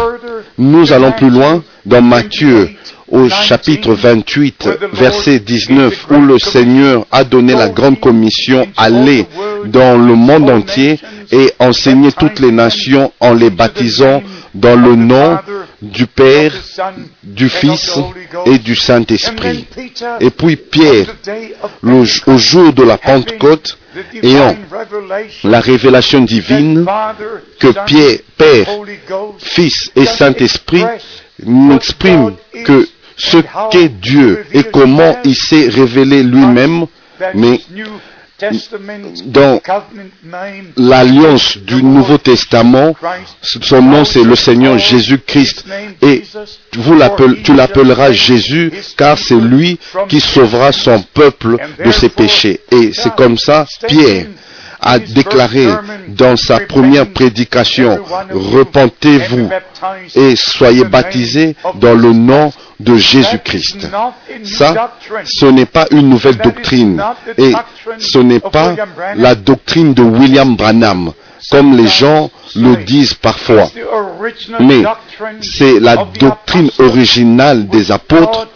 nous 0.57 0.93
allons 0.93 1.11
plus 1.13 1.29
loin 1.29 1.63
dans 1.85 2.01
Matthieu 2.01 2.69
au 3.11 3.27
chapitre 3.29 3.93
28, 3.93 4.69
verset 4.93 5.39
19, 5.39 6.07
où 6.11 6.21
le 6.21 6.39
Seigneur 6.39 7.05
a 7.11 7.23
donné 7.23 7.53
la 7.53 7.69
grande 7.69 7.99
commission, 7.99 8.67
aller 8.77 9.25
dans 9.65 9.97
le 9.97 10.15
monde 10.15 10.49
entier 10.49 10.99
et 11.31 11.51
enseigner 11.59 12.11
toutes 12.13 12.39
les 12.39 12.51
nations 12.51 13.11
en 13.19 13.33
les 13.33 13.49
baptisant 13.49 14.23
dans 14.55 14.75
le 14.75 14.95
nom 14.95 15.37
du 15.81 16.07
Père, 16.07 16.53
du 17.23 17.49
Fils 17.49 17.99
et 18.45 18.57
du 18.59 18.75
Saint-Esprit. 18.75 19.65
Et 20.19 20.29
puis 20.29 20.55
Pierre, 20.55 21.07
au 21.83 22.37
jour 22.37 22.73
de 22.73 22.83
la 22.83 22.97
Pentecôte, 22.97 23.77
ayant 24.23 24.55
la 25.43 25.59
révélation 25.59 26.21
divine 26.21 26.85
que 27.59 27.67
Pierre, 27.85 28.19
Père, 28.37 28.67
Fils 29.39 29.91
et 29.95 30.05
Saint-Esprit 30.05 30.85
m'expriment 31.43 32.35
que 32.63 32.87
ce 33.17 33.37
qu'est 33.71 33.89
Dieu 33.89 34.45
et 34.53 34.63
comment 34.63 35.17
il 35.23 35.35
s'est 35.35 35.67
révélé 35.69 36.23
lui-même, 36.23 36.85
mais 37.35 37.61
dans 39.25 39.61
l'alliance 40.77 41.57
du 41.57 41.83
Nouveau 41.83 42.17
Testament, 42.17 42.95
son 43.41 43.81
nom 43.81 44.03
c'est 44.05 44.23
le 44.23 44.35
Seigneur 44.35 44.77
Jésus-Christ. 44.77 45.65
Et 46.01 46.23
tu 46.71 47.53
l'appelleras 47.53 48.11
Jésus 48.11 48.71
car 48.97 49.17
c'est 49.17 49.35
lui 49.35 49.77
qui 50.07 50.19
sauvera 50.19 50.71
son 50.71 51.01
peuple 51.13 51.57
de 51.83 51.91
ses 51.91 52.09
péchés. 52.09 52.61
Et 52.71 52.91
c'est 52.93 53.13
comme 53.15 53.37
ça, 53.37 53.65
Pierre 53.87 54.25
a 54.81 54.97
déclaré 54.99 55.67
dans 56.07 56.35
sa 56.35 56.59
première 56.59 57.07
prédication, 57.07 57.99
repentez-vous 58.31 59.49
et 60.15 60.35
soyez 60.35 60.83
baptisés 60.85 61.55
dans 61.75 61.93
le 61.93 62.11
nom 62.13 62.51
de 62.79 62.95
Jésus-Christ. 62.95 63.87
Ça, 64.43 64.95
ce 65.23 65.45
n'est 65.45 65.67
pas 65.67 65.85
une 65.91 66.09
nouvelle 66.09 66.37
doctrine 66.37 67.01
et 67.37 67.53
ce 67.99 68.17
n'est 68.17 68.39
pas 68.39 68.75
la 69.15 69.35
doctrine 69.35 69.93
de 69.93 70.01
William 70.01 70.55
Branham, 70.55 71.13
comme 71.51 71.77
les 71.77 71.87
gens 71.87 72.31
le 72.55 72.77
disent 72.77 73.13
parfois. 73.13 73.69
Mais 74.59 74.83
c'est 75.41 75.79
la 75.79 76.05
doctrine 76.19 76.71
originale 76.79 77.67
des 77.67 77.91
apôtres 77.91 78.47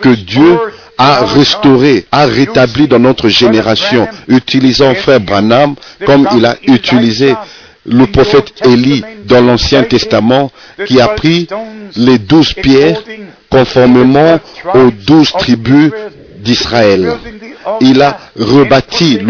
que 0.00 0.10
Dieu 0.10 0.58
a 1.00 1.24
restauré, 1.24 2.04
a 2.12 2.26
rétabli 2.26 2.86
dans 2.86 2.98
notre 2.98 3.28
génération, 3.28 4.06
utilisant 4.28 4.94
frère 4.94 5.18
Branham 5.20 5.74
comme 6.04 6.28
il 6.36 6.44
a 6.44 6.56
utilisé 6.66 7.34
le 7.86 8.06
prophète 8.06 8.52
Élie 8.66 9.02
dans 9.24 9.40
l'Ancien 9.40 9.82
Testament, 9.84 10.52
qui 10.86 11.00
a 11.00 11.08
pris 11.08 11.48
les 11.96 12.18
douze 12.18 12.52
pierres 12.52 13.00
conformément 13.48 14.38
aux 14.74 14.90
douze 14.90 15.32
tribus 15.38 15.90
d'Israël. 16.40 17.14
Il 17.80 18.02
a 18.02 18.18
rebâti 18.38 19.20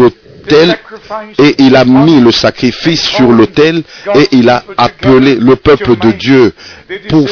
et 1.37 1.55
il 1.59 1.75
a 1.75 1.85
mis 1.85 2.19
le 2.19 2.31
sacrifice 2.31 3.01
sur 3.01 3.31
l'autel 3.31 3.83
et 4.15 4.27
il 4.31 4.49
a 4.49 4.63
appelé 4.77 5.35
le 5.35 5.55
peuple 5.55 5.95
de 5.97 6.11
Dieu 6.11 6.53
pour 7.09 7.27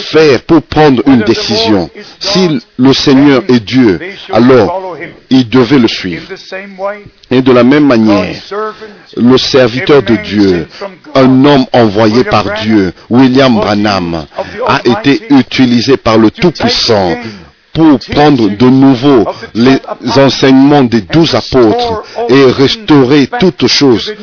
pour 0.48 0.62
prendre 0.64 1.02
une 1.08 1.22
décision. 1.22 1.90
Si 2.20 2.60
le 2.78 2.94
Seigneur 2.94 3.44
est 3.48 3.60
Dieu, 3.60 4.00
alors 4.32 4.96
il 5.30 5.48
devait 5.50 5.80
le 5.80 5.88
suivre. 5.88 6.28
Et 7.32 7.42
de 7.42 7.52
la 7.52 7.64
même 7.64 7.86
manière, 7.86 8.36
le 9.18 9.38
serviteur 9.38 10.02
de 10.04 10.16
Dieu, 10.16 10.68
un 11.16 11.46
homme 11.46 11.66
envoyé 11.74 12.24
par 12.24 12.46
Dieu, 12.62 12.94
William 13.10 13.54
Branham, 13.56 14.26
a 14.68 14.82
été 14.86 15.22
utilisé 15.30 15.98
par 15.98 16.18
le 16.18 16.32
Tout-Puissant 16.32 17.16
pour 17.74 18.00
prendre 18.00 18.50
de 18.50 18.66
nouveau 18.70 19.26
les 19.54 19.78
enseignements 20.18 20.84
des 20.84 21.02
douze 21.02 21.36
apôtres 21.36 22.04
et 22.30 22.46
restaurer 22.46 23.28
toutes 23.40 23.68
choses 23.68 24.14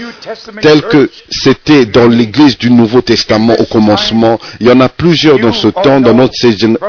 telles 0.60 0.82
que 0.82 1.10
c'était 1.30 1.86
dans 1.86 2.08
l'église 2.08 2.58
du 2.58 2.70
Nouveau 2.70 3.00
Testament 3.02 3.54
au 3.58 3.64
commencement. 3.64 4.38
Il 4.60 4.66
y 4.66 4.70
en 4.70 4.80
a 4.80 4.88
plusieurs 4.88 5.38
dans 5.38 5.52
ce 5.52 5.68
temps, 5.68 6.00
dans, 6.00 6.14
notre, 6.14 6.34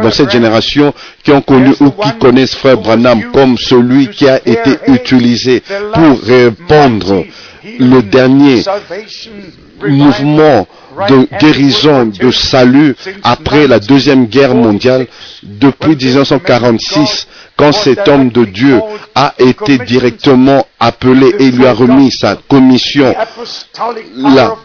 dans 0.02 0.12
cette 0.12 0.32
génération, 0.32 0.94
qui 1.24 1.32
ont 1.32 1.42
connu 1.42 1.74
ou 1.80 1.92
qui 1.92 2.12
connaissent 2.20 2.56
Frère 2.56 2.78
Branham 2.78 3.32
comme 3.34 3.58
celui 3.58 4.10
qui 4.10 4.28
a 4.28 4.38
été 4.46 4.78
utilisé 4.88 5.62
pour 5.94 6.20
répandre 6.22 7.24
le 7.80 8.02
dernier 8.02 8.64
mouvement 9.86 10.68
de 11.10 11.28
guérison, 11.40 12.06
de 12.06 12.32
salut 12.32 12.96
après 13.24 13.68
la 13.68 13.80
Deuxième 13.80 14.26
Guerre 14.26 14.56
mondiale 14.56 15.08
depuis 15.44 15.96
1946, 15.96 17.28
quand 17.56 17.72
cet 17.72 18.08
homme 18.08 18.30
de 18.30 18.46
Dieu 18.46 18.80
a 19.16 19.34
été 19.38 19.78
directement 19.80 20.66
appelé 20.80 21.34
et 21.40 21.52
lui 21.52 21.66
a 21.66 21.74
remis 21.74 22.12
sa 22.12 22.36
commission. 22.36 23.14
La, 24.16 24.56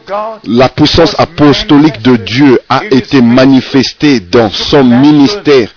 la 0.44 0.68
puissance 0.68 1.14
apostolique 1.18 2.02
de 2.02 2.16
Dieu 2.16 2.60
a 2.68 2.82
été 2.90 3.20
manifestée 3.22 4.20
dans 4.20 4.50
son 4.50 4.84
ministère 4.84 5.68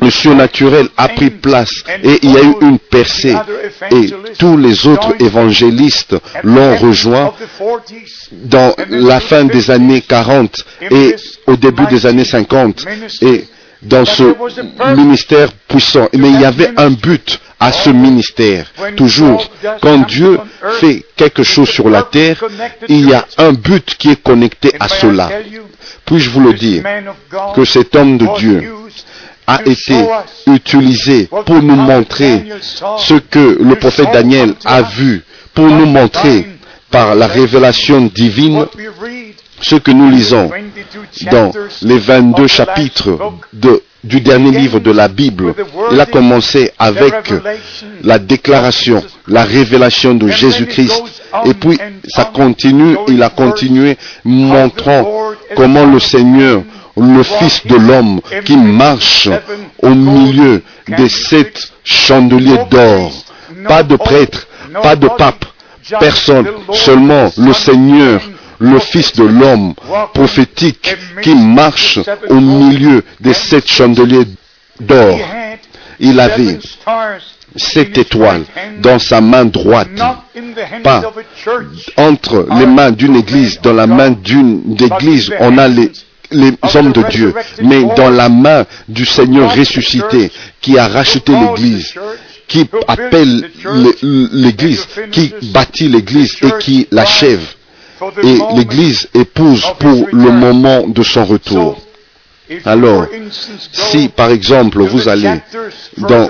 le 0.00 0.10
surnaturel 0.10 0.88
a 0.96 1.08
pris 1.08 1.30
place 1.30 1.82
et 2.02 2.18
il 2.22 2.32
y 2.32 2.38
a 2.38 2.42
eu 2.42 2.54
une 2.62 2.78
percée 2.78 3.36
et 3.90 4.10
tous 4.38 4.56
les 4.56 4.86
autres 4.86 5.14
évangélistes 5.20 6.16
l'ont 6.42 6.76
rejoint 6.76 7.32
dans 8.32 8.74
la 8.88 9.20
fin 9.20 9.44
des 9.44 9.70
années 9.70 10.00
40 10.00 10.64
et 10.90 11.16
au 11.46 11.56
début 11.56 11.86
des 11.86 12.06
années 12.06 12.24
50 12.24 12.86
et 13.22 13.44
dans 13.82 14.04
ce 14.04 14.34
ministère 14.94 15.52
puissant. 15.68 16.08
Mais 16.14 16.30
il 16.30 16.40
y 16.40 16.44
avait 16.44 16.70
un 16.76 16.90
but 16.90 17.38
à 17.60 17.72
ce 17.72 17.90
ministère. 17.90 18.72
Toujours, 18.96 19.50
quand 19.80 19.98
Dieu 20.06 20.38
fait 20.80 21.04
quelque 21.16 21.42
chose 21.42 21.68
sur 21.68 21.88
la 21.88 22.02
terre, 22.02 22.42
il 22.88 23.08
y 23.08 23.12
a 23.14 23.26
un 23.38 23.52
but 23.52 23.94
qui 23.98 24.10
est 24.10 24.22
connecté 24.22 24.72
à 24.80 24.88
cela. 24.88 25.30
Puis-je 26.06 26.30
vous 26.30 26.40
le 26.40 26.54
dire? 26.54 26.82
Que 27.54 27.64
cet 27.64 27.94
homme 27.96 28.18
de 28.18 28.26
Dieu 28.38 28.72
a 29.46 29.60
été 29.66 29.94
utilisé 30.46 31.28
pour 31.44 31.62
nous 31.62 31.76
montrer 31.76 32.44
ce 32.98 33.14
que 33.14 33.58
le 33.62 33.74
prophète 33.76 34.12
Daniel 34.12 34.54
a 34.64 34.82
vu, 34.82 35.22
pour 35.54 35.66
nous 35.66 35.86
montrer 35.86 36.46
par 36.90 37.14
la 37.14 37.26
révélation 37.26 38.02
divine 38.14 38.66
ce 39.60 39.76
que 39.76 39.90
nous 39.90 40.10
lisons 40.10 40.50
dans 41.30 41.50
les 41.82 41.98
22 41.98 42.46
chapitres 42.46 43.18
du 44.04 44.20
dernier 44.20 44.50
livre 44.50 44.78
de 44.80 44.90
la 44.90 45.08
Bible. 45.08 45.54
Il 45.90 46.00
a 46.00 46.06
commencé 46.06 46.70
avec 46.78 47.32
la 48.02 48.18
déclaration, 48.18 49.02
la 49.26 49.44
révélation 49.44 50.14
de 50.14 50.28
Jésus-Christ. 50.28 51.02
Et 51.46 51.54
puis, 51.54 51.78
ça 52.08 52.26
continue, 52.26 52.96
il 53.08 53.22
a 53.22 53.30
continué 53.30 53.96
montrant 54.24 55.32
comment 55.56 55.86
le 55.86 55.98
Seigneur 55.98 56.62
le 56.96 57.22
Fils 57.22 57.66
de 57.66 57.76
l'homme 57.76 58.20
qui 58.44 58.56
marche 58.56 59.28
au 59.82 59.90
milieu 59.90 60.62
des 60.88 61.08
sept 61.08 61.72
chandeliers 61.84 62.58
d'or. 62.70 63.12
Pas 63.66 63.82
de 63.82 63.96
prêtre, 63.96 64.46
pas 64.82 64.96
de 64.96 65.08
pape, 65.08 65.44
personne, 65.98 66.46
seulement 66.72 67.30
le 67.36 67.52
Seigneur, 67.52 68.20
le 68.58 68.78
Fils 68.78 69.12
de 69.14 69.24
l'homme 69.24 69.74
prophétique 70.12 70.96
qui 71.22 71.34
marche 71.34 71.98
au 72.28 72.40
milieu 72.40 73.02
des 73.20 73.34
sept 73.34 73.66
chandeliers 73.68 74.26
d'or. 74.80 75.18
Il 76.00 76.18
avait 76.20 76.58
sept 77.56 77.96
étoiles 77.98 78.44
dans 78.80 78.98
sa 78.98 79.20
main 79.20 79.44
droite, 79.44 79.88
pas 80.82 81.02
entre 81.96 82.46
les 82.58 82.66
mains 82.66 82.90
d'une 82.90 83.16
église, 83.16 83.60
dans 83.60 83.72
la 83.72 83.86
main 83.86 84.10
d'une 84.10 84.76
église, 84.80 85.32
on 85.40 85.56
a 85.58 85.68
les 85.68 85.92
les 86.30 86.52
hommes 86.74 86.92
de 86.92 87.02
Dieu, 87.10 87.34
mais 87.62 87.82
dans 87.96 88.10
la 88.10 88.28
main 88.28 88.64
du 88.88 89.04
Seigneur 89.04 89.54
ressuscité 89.54 90.30
qui 90.60 90.78
a 90.78 90.88
racheté 90.88 91.32
l'Église, 91.32 91.94
qui 92.48 92.66
appelle 92.88 93.50
l'Église, 94.32 94.86
qui 95.10 95.32
bâtit 95.52 95.88
l'Église 95.88 96.36
et 96.42 96.52
qui 96.60 96.86
l'achève. 96.90 97.44
Et 98.22 98.38
l'Église 98.56 99.08
épouse 99.14 99.64
pour 99.78 100.08
le 100.12 100.30
moment 100.30 100.86
de 100.86 101.02
son 101.02 101.24
retour. 101.24 101.80
Alors, 102.66 103.06
si 103.72 104.08
par 104.08 104.30
exemple 104.30 104.82
vous 104.82 105.08
allez 105.08 105.40
dans 105.96 106.28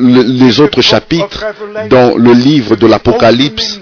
les 0.00 0.60
autres 0.60 0.82
chapitres, 0.82 1.44
dans 1.88 2.16
le 2.16 2.32
livre 2.32 2.74
de 2.74 2.86
l'Apocalypse, 2.86 3.80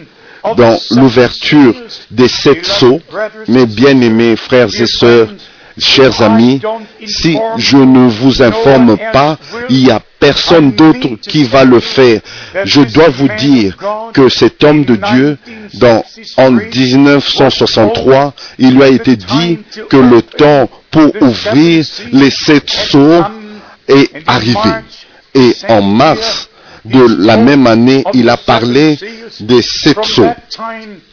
dans 0.57 0.79
l'ouverture 0.91 1.75
des 2.11 2.29
sept 2.29 2.67
sceaux, 2.67 3.01
mes 3.49 3.67
bien-aimés 3.67 4.37
frères 4.37 4.69
et 4.79 4.87
sœurs, 4.87 5.29
chers 5.79 6.23
amis, 6.23 6.61
si 7.07 7.37
je 7.57 7.77
ne 7.79 8.09
vous 8.09 8.43
informe 8.43 8.97
pas, 9.13 9.39
il 9.69 9.85
n'y 9.85 9.91
a 9.91 10.01
personne 10.21 10.73
d'autre 10.73 11.09
qui 11.21 11.45
va 11.45 11.65
le 11.65 11.81
faire. 11.81 12.21
Je 12.65 12.83
dois 12.83 13.09
vous 13.09 13.29
dire 13.39 13.77
que 14.13 14.29
cet 14.29 14.63
homme 14.65 14.85
de 14.85 14.97
Dieu, 14.97 15.39
dans, 15.75 16.05
en 16.37 16.51
1963, 16.53 18.35
il 18.59 18.75
lui 18.75 18.83
a 18.83 18.89
été 18.89 19.17
dit 19.17 19.59
que 19.89 19.97
le 19.97 20.23
temps 20.23 20.69
pour 20.91 21.11
ouvrir 21.23 21.85
les 22.13 22.31
sept 22.31 22.71
sceaux 22.71 23.23
est 23.89 24.11
arrivé. 24.27 24.71
Et 25.35 25.57
en 25.69 25.83
mars 25.83 26.49
de 26.85 27.25
la 27.25 27.37
même 27.37 27.67
année, 27.67 28.05
il 28.13 28.29
a 28.29 28.37
parlé 28.37 28.99
des 29.41 29.63
sept 29.63 30.05
sceaux. 30.05 30.31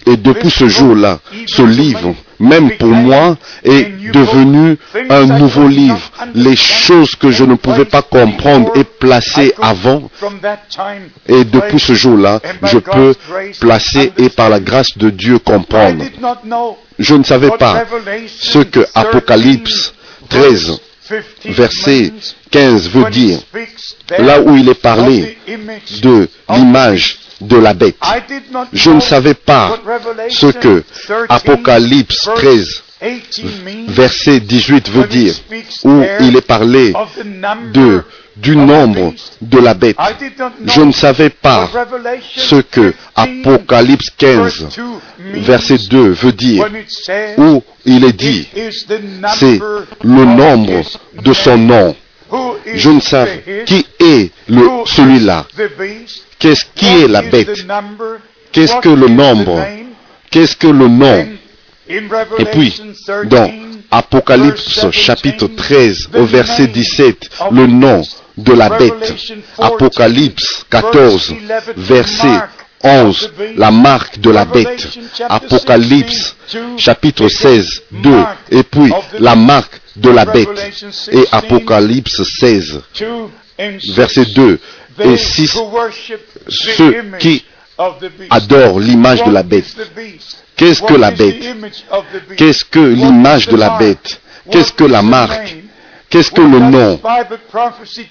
Et 0.06 0.18
depuis 0.18 0.50
ce 0.50 0.68
jour-là, 0.68 1.20
ce 1.48 1.62
livre, 1.62 2.13
même 2.40 2.72
pour 2.72 2.90
moi, 2.90 3.38
est 3.63 4.12
devenu 4.12 4.78
un 5.10 5.25
nouveau 5.25 5.68
livre. 5.68 6.12
Les 6.34 6.56
choses 6.56 7.16
que 7.16 7.32
je 7.32 7.44
ne 7.44 7.56
pouvais 7.56 7.86
pas 7.86 8.01
comprendre 8.01 8.72
et 8.75 8.84
placer 8.84 9.54
avant. 9.62 10.10
Et 11.28 11.44
depuis 11.46 11.80
ce 11.80 11.94
jour-là, 11.94 12.40
je 12.63 12.80
peux 12.80 13.13
placer 13.60 14.12
et 14.18 14.30
par 14.30 14.50
la 14.50 14.60
grâce 14.60 14.98
de 14.98 15.10
Dieu 15.10 15.40
comprendre. 15.40 16.04
Je 17.00 17.16
ne 17.16 17.24
savais 17.24 17.51
pas 17.51 17.86
ce 18.28 18.60
que 18.60 18.86
Apocalypse 18.94 19.94
13 20.30 20.80
verset 21.46 22.13
15 22.50 22.89
veut 22.89 23.10
dire, 23.10 23.39
là 24.20 24.41
où 24.41 24.56
il 24.56 24.70
est 24.70 24.82
parlé 24.82 25.38
de 26.01 26.27
l'image 26.50 27.20
de 27.41 27.58
la 27.58 27.74
bête. 27.74 27.98
Je 28.72 28.91
ne 28.91 29.00
savais 29.00 29.34
pas 29.34 29.80
ce 30.30 30.48
que 30.48 30.84
Apocalypse 31.30 32.30
13 32.36 32.84
verset 33.88 34.39
18 34.39 34.89
veut 34.89 35.08
dire, 35.08 35.34
où 35.84 36.03
il 36.20 36.36
est 36.36 36.46
parlé 36.46 36.93
de 37.74 38.03
du 38.38 38.55
nombre 38.55 39.13
de 39.41 39.60
la 39.60 39.74
bête. 39.74 39.98
Je 40.65 40.81
ne 40.81 40.91
savais 40.91 41.29
pas 41.29 41.70
ce 42.36 42.55
que 42.62 42.93
Apocalypse 43.15 44.10
15, 44.17 44.67
verset 45.20 45.77
2 45.89 46.10
veut 46.12 46.31
dire, 46.31 46.65
où 47.38 47.63
il 47.86 48.05
est 48.05 48.13
dit, 48.13 48.48
c'est 49.36 49.60
le 50.03 50.25
nombre 50.25 50.84
de 51.22 51.34
son 51.34 51.58
nom. 51.58 51.96
Je 52.74 52.89
ne 52.89 53.00
savais 53.00 53.63
qui 53.65 53.86
est 54.00 54.31
celui-là. 54.86 55.46
Qu'est-ce 56.39 56.65
qui 56.74 56.88
est 56.88 57.08
la 57.08 57.22
bête? 57.22 57.65
Qu'est-ce 58.51 58.77
que 58.77 58.89
le 58.89 59.08
nombre? 59.08 59.62
Qu'est-ce 60.29 60.55
que 60.55 60.67
le 60.67 60.88
nom? 60.88 61.27
Et 61.89 62.45
puis, 62.51 62.81
dans 63.25 63.51
Apocalypse 63.89 64.89
chapitre 64.91 65.47
13 65.47 66.09
au 66.15 66.25
verset 66.25 66.67
17, 66.67 67.29
le 67.51 67.67
nom 67.67 68.01
de 68.38 68.53
la 68.53 68.69
bête. 68.69 69.15
Apocalypse 69.57 70.65
14, 70.69 71.33
verset 71.77 72.39
11, 72.83 73.31
la 73.57 73.71
marque 73.71 74.19
de 74.19 74.29
la 74.29 74.45
bête. 74.45 74.88
Apocalypse 75.27 76.35
chapitre 76.77 77.27
16, 77.27 77.83
2, 77.91 78.09
et 78.51 78.63
puis 78.63 78.91
la 79.19 79.35
marque 79.35 79.81
de 79.95 80.09
la 80.09 80.25
bête. 80.25 80.74
Et 81.11 81.25
Apocalypse 81.31 82.24
16, 82.24 82.81
verset 83.96 84.25
2 84.25 84.59
et 85.03 85.17
6, 85.17 85.57
ceux 86.48 86.96
qui 87.20 87.44
adorent 88.29 88.79
l'image 88.79 89.24
de 89.24 89.31
la 89.31 89.44
bête. 89.44 89.75
Qu'est-ce 90.55 90.81
que 90.81 90.94
la 90.94 91.11
bête? 91.11 91.44
Qu'est-ce 92.37 92.65
que 92.65 92.79
l'image 92.79 93.48
de 93.48 93.55
la 93.55 93.77
bête? 93.77 94.22
Qu'est-ce 94.51 94.74
que 94.74 94.83
la 94.83 95.01
marque? 95.01 95.55
Qu'est-ce 96.09 96.31
que 96.31 96.41
le 96.41 96.59
nom? 96.59 97.00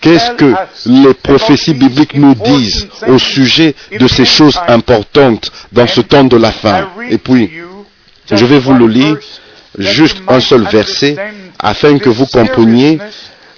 Qu'est-ce 0.01 0.33
que 0.33 0.55
les 0.87 1.15
prophéties 1.15 1.75
bibliques 1.75 2.15
nous 2.15 2.35
disent 2.35 2.89
au 3.07 3.19
sujet 3.19 3.75
de 3.99 4.09
ces 4.09 4.25
choses 4.25 4.59
importantes 4.69 5.53
dans 5.71 5.87
ce 5.87 6.01
temps 6.01 6.25
de 6.25 6.39
la 6.39 6.51
fin? 6.51 6.89
Et 7.11 7.19
puis, 7.19 7.51
je 8.31 8.45
vais 8.47 8.59
vous 8.59 8.73
le 8.73 8.87
lire, 8.87 9.19
juste 9.79 10.23
un 10.29 10.41
seul 10.41 10.63
verset, 10.63 11.15
afin 11.59 11.99
que 11.99 12.09
vous 12.09 12.27
compreniez 12.27 12.99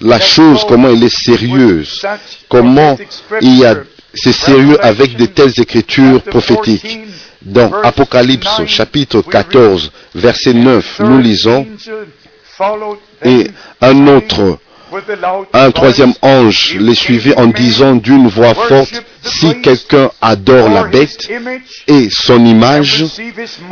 la 0.00 0.18
chose, 0.18 0.64
comment 0.68 0.88
elle 0.88 1.04
est 1.04 1.16
sérieuse, 1.16 2.04
comment 2.48 2.98
il 3.40 3.58
y 3.60 3.64
a, 3.64 3.76
c'est 4.14 4.32
sérieux 4.32 4.78
avec 4.84 5.16
de 5.16 5.26
telles 5.26 5.58
écritures 5.60 6.22
prophétiques. 6.22 7.00
Dans 7.42 7.72
Apocalypse 7.82 8.66
chapitre 8.66 9.20
14, 9.22 9.90
verset 10.14 10.54
9, 10.54 11.00
nous 11.00 11.18
lisons, 11.18 11.66
et 13.24 13.48
un 13.80 14.06
autre, 14.06 14.58
un 15.52 15.70
troisième 15.72 16.12
ange 16.22 16.76
les 16.78 16.94
suivait 16.94 17.36
en 17.36 17.46
disant 17.46 17.96
d'une 17.96 18.28
voix 18.28 18.54
forte, 18.54 19.02
si 19.24 19.60
quelqu'un 19.60 20.10
adore 20.20 20.68
la 20.68 20.84
bête 20.84 21.28
et 21.88 22.08
son 22.10 22.44
image 22.44 23.04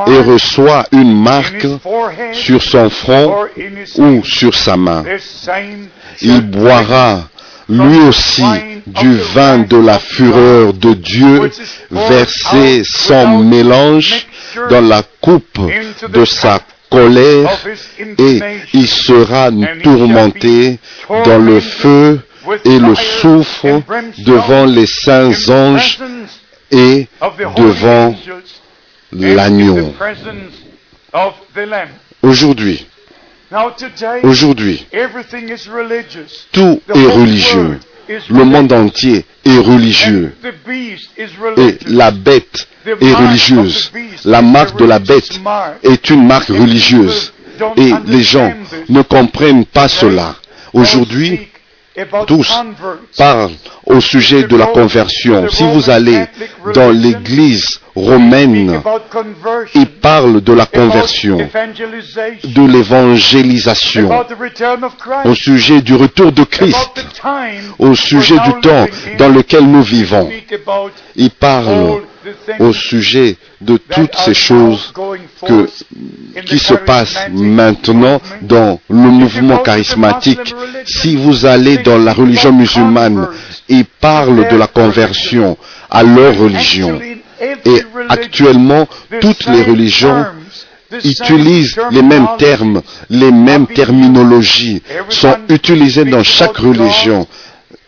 et 0.08 0.18
reçoit 0.18 0.86
une 0.90 1.16
marque 1.16 1.68
sur 2.32 2.60
son 2.60 2.90
front 2.90 3.46
ou 3.98 4.24
sur 4.24 4.56
sa 4.56 4.76
main, 4.76 5.04
il 6.20 6.40
boira 6.40 7.28
lui 7.68 7.98
aussi 8.00 8.42
du 8.86 9.16
vin 9.34 9.58
de 9.58 9.76
la 9.76 9.98
fureur 9.98 10.72
de 10.72 10.94
Dieu 10.94 11.50
versé 11.90 12.82
sans 12.84 13.38
mélange 13.38 14.26
dans 14.68 14.80
la 14.80 15.02
coupe 15.20 15.58
de 16.08 16.24
sa 16.24 16.60
colère 16.90 17.50
et 18.18 18.40
il 18.72 18.88
sera 18.88 19.50
tourmenté 19.82 20.78
dans 21.08 21.38
le 21.38 21.60
feu 21.60 22.20
et 22.64 22.78
le 22.78 22.94
soufre 22.94 23.82
devant 24.18 24.64
les 24.66 24.86
saints 24.86 25.32
anges 25.50 25.98
et 26.70 27.06
devant 27.56 28.14
l'agneau. 29.12 29.94
Aujourd'hui, 32.22 32.86
aujourd'hui, 34.22 34.86
tout 36.52 36.80
est 36.94 37.06
religieux. 37.06 37.80
Le 38.28 38.44
monde 38.44 38.72
entier 38.72 39.24
est 39.44 39.58
religieux. 39.58 40.32
Et 41.56 41.78
la 41.86 42.10
bête 42.10 42.68
est 42.86 43.14
religieuse. 43.14 43.92
La 44.24 44.42
marque 44.42 44.78
de 44.78 44.84
la 44.84 44.98
bête 44.98 45.40
est 45.82 46.10
une 46.10 46.26
marque 46.26 46.48
religieuse. 46.48 47.32
Et 47.76 47.92
les 48.06 48.22
gens 48.22 48.52
ne 48.88 49.02
comprennent 49.02 49.64
pas 49.66 49.88
cela. 49.88 50.34
Aujourd'hui, 50.72 51.40
tous 52.26 52.52
parlent 53.16 53.50
au 53.86 54.00
sujet 54.00 54.44
de 54.44 54.56
la 54.56 54.66
conversion. 54.66 55.48
Si 55.50 55.64
vous 55.64 55.90
allez 55.90 56.24
dans 56.74 56.90
l'église 56.90 57.80
romaine, 57.96 58.80
ils 59.74 59.86
parlent 59.86 60.40
de 60.40 60.52
la 60.52 60.66
conversion, 60.66 61.38
de 61.38 62.66
l'évangélisation, 62.72 64.10
au 65.24 65.34
sujet 65.34 65.80
du 65.82 65.94
retour 65.94 66.32
de 66.32 66.44
Christ, 66.44 67.04
au 67.78 67.94
sujet 67.94 68.38
du 68.44 68.60
temps 68.60 68.86
dans 69.18 69.28
lequel 69.28 69.64
nous 69.64 69.82
vivons. 69.82 70.30
Ils 71.16 71.30
parlent 71.30 72.02
au 72.58 72.72
sujet 72.72 73.36
de 73.60 73.76
toutes 73.76 74.14
ces 74.16 74.34
choses 74.34 74.92
qui 76.46 76.58
se 76.58 76.74
passent 76.74 77.18
maintenant 77.32 78.20
dans 78.42 78.80
le 78.88 78.96
mouvement 78.96 79.58
charismatique. 79.58 80.54
Si 80.84 81.16
vous 81.16 81.46
allez 81.46 81.78
dans 81.78 81.98
la 81.98 82.12
religion 82.12 82.52
musulmane, 82.52 83.28
ils 83.68 83.84
parlent 83.84 84.48
de 84.48 84.56
la 84.56 84.66
conversion 84.66 85.56
à 85.90 86.02
leur 86.02 86.36
religion. 86.36 87.00
Et 87.64 87.82
actuellement, 88.08 88.86
toutes 89.20 89.46
les 89.46 89.62
religions 89.62 90.26
utilisent 91.04 91.78
les 91.90 92.02
mêmes 92.02 92.26
termes, 92.38 92.82
les 93.08 93.30
mêmes 93.30 93.66
terminologies, 93.66 94.82
sont 95.08 95.36
utilisées 95.48 96.04
dans 96.04 96.22
chaque 96.24 96.56
religion. 96.58 97.26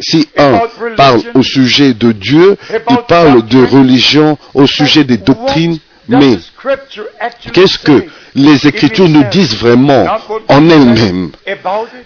Si 0.02 0.28
un 0.36 0.60
parle 0.96 1.22
au 1.34 1.42
sujet 1.42 1.94
de 1.94 2.12
Dieu, 2.12 2.56
il 2.90 2.96
parle 3.08 3.46
de 3.46 3.64
religion 3.64 4.36
au 4.54 4.66
sujet 4.66 5.04
des 5.04 5.16
doctrines 5.16 5.78
Mais 6.08 6.38
qu'est-ce 7.52 7.78
que 7.78 8.04
les 8.34 8.66
Écritures 8.66 9.08
nous 9.08 9.24
disent 9.30 9.56
vraiment 9.56 10.06
en 10.48 10.68
elles-mêmes? 10.70 11.30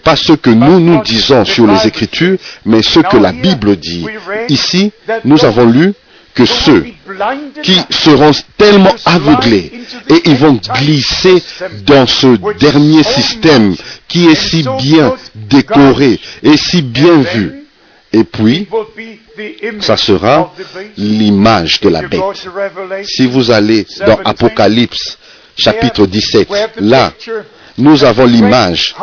Pas 0.03 0.15
ce 0.15 0.33
que 0.33 0.49
nous 0.51 0.79
nous 0.79 1.01
disons 1.01 1.43
sur 1.45 1.65
les 1.67 1.87
Écritures, 1.87 2.37
mais 2.65 2.81
ce 2.83 2.99
que 2.99 3.17
la 3.17 3.31
Bible 3.31 3.75
dit. 3.77 4.05
Ici, 4.49 4.91
nous 5.25 5.43
avons 5.45 5.65
lu 5.65 5.93
que 6.35 6.45
ceux 6.45 6.85
qui 7.63 7.81
seront 7.89 8.29
tellement 8.57 8.93
aveuglés 9.05 9.71
et 10.09 10.21
ils 10.25 10.35
vont 10.35 10.59
glisser 10.75 11.41
dans 11.85 12.05
ce 12.05 12.27
dernier 12.59 13.01
système 13.01 13.75
qui 14.07 14.27
est 14.27 14.35
si 14.35 14.63
bien 14.79 15.15
décoré 15.33 16.19
et 16.43 16.55
si 16.57 16.83
bien 16.83 17.17
vu. 17.21 17.66
Et 18.13 18.23
puis, 18.23 18.67
ça 19.81 19.97
sera 19.97 20.53
l'image 20.97 21.81
de 21.81 21.89
la 21.89 22.01
bête. 22.03 22.21
Si 23.03 23.27
vous 23.27 23.51
allez 23.51 23.85
dans 24.05 24.19
Apocalypse 24.23 25.17
chapitre 25.57 26.05
17, 26.05 26.47
là, 26.79 27.13
nous 27.77 28.03
avons 28.03 28.25
l'image 28.25 28.95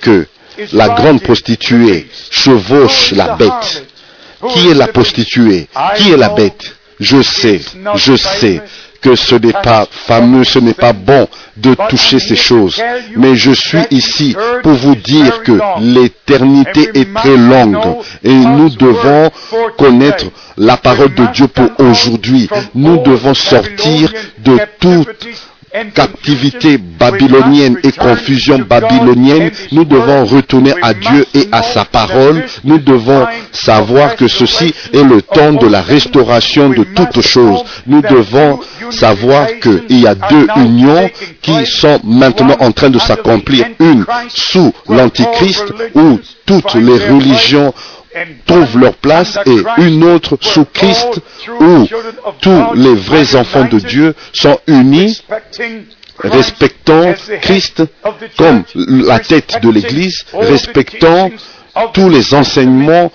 que 0.00 0.26
la 0.72 0.88
grande 0.88 1.22
prostituée 1.22 2.08
chevauche 2.30 3.12
la 3.12 3.34
bête. 3.36 3.86
Qui 4.52 4.68
est 4.70 4.74
la 4.74 4.88
prostituée? 4.88 5.68
Qui 5.96 6.12
est 6.12 6.16
la 6.16 6.30
bête? 6.30 6.76
Je 6.98 7.22
sais, 7.22 7.60
je 7.94 8.16
sais 8.16 8.62
que 9.00 9.14
ce 9.16 9.34
n'est 9.34 9.52
pas 9.52 9.86
fameux, 9.90 10.44
ce 10.44 10.58
n'est 10.58 10.74
pas 10.74 10.92
bon 10.92 11.26
de 11.56 11.74
toucher 11.88 12.18
ces 12.18 12.36
choses. 12.36 12.80
Mais 13.16 13.34
je 13.34 13.52
suis 13.52 13.82
ici 13.90 14.36
pour 14.62 14.72
vous 14.72 14.94
dire 14.94 15.42
que 15.42 15.58
l'éternité 15.80 16.90
est 16.94 17.12
très 17.14 17.36
longue 17.36 17.78
et 18.22 18.32
nous 18.34 18.68
devons 18.70 19.30
connaître 19.78 20.26
la 20.56 20.76
parole 20.76 21.14
de 21.14 21.26
Dieu 21.32 21.48
pour 21.48 21.70
aujourd'hui. 21.78 22.48
Nous 22.74 22.98
devons 23.02 23.34
sortir 23.34 24.12
de 24.38 24.58
toute 24.78 25.08
captivité 25.94 26.78
babylonienne 26.78 27.78
et 27.84 27.92
confusion 27.92 28.58
babylonienne, 28.58 29.50
nous 29.72 29.84
devons 29.84 30.24
retourner 30.24 30.74
à 30.82 30.94
Dieu 30.94 31.26
et 31.34 31.48
à 31.52 31.62
sa 31.62 31.84
parole. 31.84 32.44
Nous 32.64 32.78
devons 32.78 33.26
savoir 33.52 34.16
que 34.16 34.26
ceci 34.28 34.74
est 34.92 35.02
le 35.04 35.22
temps 35.22 35.52
de 35.52 35.66
la 35.66 35.80
restauration 35.80 36.70
de 36.70 36.84
toutes 36.84 37.20
choses. 37.20 37.62
Nous 37.86 38.02
devons 38.02 38.60
savoir 38.90 39.46
qu'il 39.60 40.00
y 40.00 40.06
a 40.06 40.14
deux 40.14 40.46
unions 40.56 41.08
qui 41.40 41.66
sont 41.66 42.00
maintenant 42.04 42.56
en 42.60 42.72
train 42.72 42.90
de 42.90 42.98
s'accomplir. 42.98 43.66
Une 43.78 44.04
sous 44.28 44.72
l'Antichrist 44.88 45.64
où 45.94 46.18
toutes 46.46 46.74
les 46.74 46.98
religions 46.98 47.72
trouvent 48.46 48.78
leur 48.78 48.94
place 48.94 49.38
et 49.46 49.82
une 49.82 50.04
autre 50.04 50.36
sous 50.40 50.64
Christ 50.64 51.20
où 51.60 51.86
tous 52.40 52.74
les 52.74 52.94
vrais 52.94 53.36
enfants 53.36 53.64
de 53.64 53.78
Dieu 53.78 54.14
sont 54.32 54.58
unis 54.66 55.22
respectant 56.22 57.14
Christ 57.40 57.82
comme 58.36 58.64
la 58.74 59.18
tête 59.20 59.58
de 59.62 59.70
l'Église, 59.70 60.24
respectant 60.32 61.30
tous 61.94 62.08
les 62.08 62.34
enseignements 62.34 63.10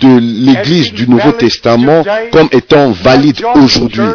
de 0.00 0.18
l'Église 0.18 0.92
du 0.92 1.08
Nouveau 1.08 1.32
Testament 1.32 2.04
comme 2.32 2.48
étant 2.52 2.90
valides 2.90 3.42
aujourd'hui. 3.56 4.06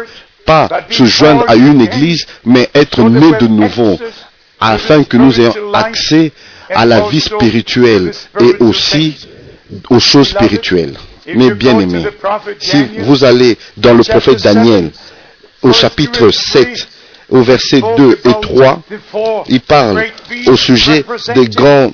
Pas 0.46 0.68
se 0.90 1.04
joindre 1.04 1.44
à 1.48 1.54
une 1.54 1.80
Église, 1.80 2.26
mais 2.44 2.68
être 2.74 3.02
né 3.08 3.32
de 3.40 3.46
nouveau, 3.46 3.98
afin 4.58 5.04
que 5.04 5.16
nous 5.16 5.38
ayons 5.38 5.54
accès 5.74 6.32
à 6.70 6.86
la 6.86 7.02
vie 7.08 7.20
spirituelle 7.20 8.12
et 8.40 8.56
aussi 8.60 9.16
aux 9.88 10.00
choses 10.00 10.28
spirituelles. 10.28 10.94
Mais 11.34 11.50
bien 11.52 11.78
aimés, 11.78 12.04
si 12.58 12.84
vous 12.98 13.24
allez 13.24 13.56
dans 13.76 13.94
le 13.94 14.02
prophète 14.02 14.42
Daniel, 14.42 14.90
au 15.62 15.72
chapitre 15.72 16.30
7, 16.30 16.88
au 17.28 17.42
verset 17.42 17.80
2 17.96 18.18
et 18.24 18.32
3, 18.42 18.82
il 19.48 19.60
parle 19.60 20.04
au 20.46 20.56
sujet 20.56 21.04
des, 21.34 21.46
grands, 21.48 21.92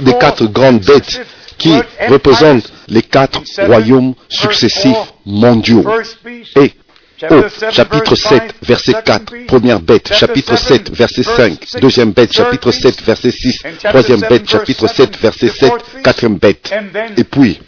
des 0.00 0.14
quatre 0.18 0.44
grandes 0.46 0.80
bêtes 0.80 1.20
qui 1.58 1.74
représentent 2.08 2.70
les 2.88 3.02
quatre 3.02 3.40
royaumes 3.66 4.14
successifs 4.28 5.12
mondiaux. 5.24 5.84
Et 6.60 6.72
au 7.30 7.44
chapitre 7.70 8.14
7, 8.14 8.42
verset 8.62 8.92
4, 9.04 9.46
première 9.46 9.80
bête, 9.80 10.12
chapitre 10.12 10.56
7, 10.56 10.90
verset 10.94 11.22
5, 11.22 11.58
deuxième 11.80 12.12
bête, 12.12 12.32
chapitre 12.32 12.70
7, 12.70 13.02
verset 13.02 13.30
6, 13.30 13.62
troisième 13.84 14.20
bête, 14.20 14.48
chapitre 14.48 14.86
7, 14.86 15.18
verset 15.18 15.48
7, 15.48 15.72
quatrième 16.02 16.36
bête. 16.36 16.72
Et 17.16 17.24
puis, 17.24 17.60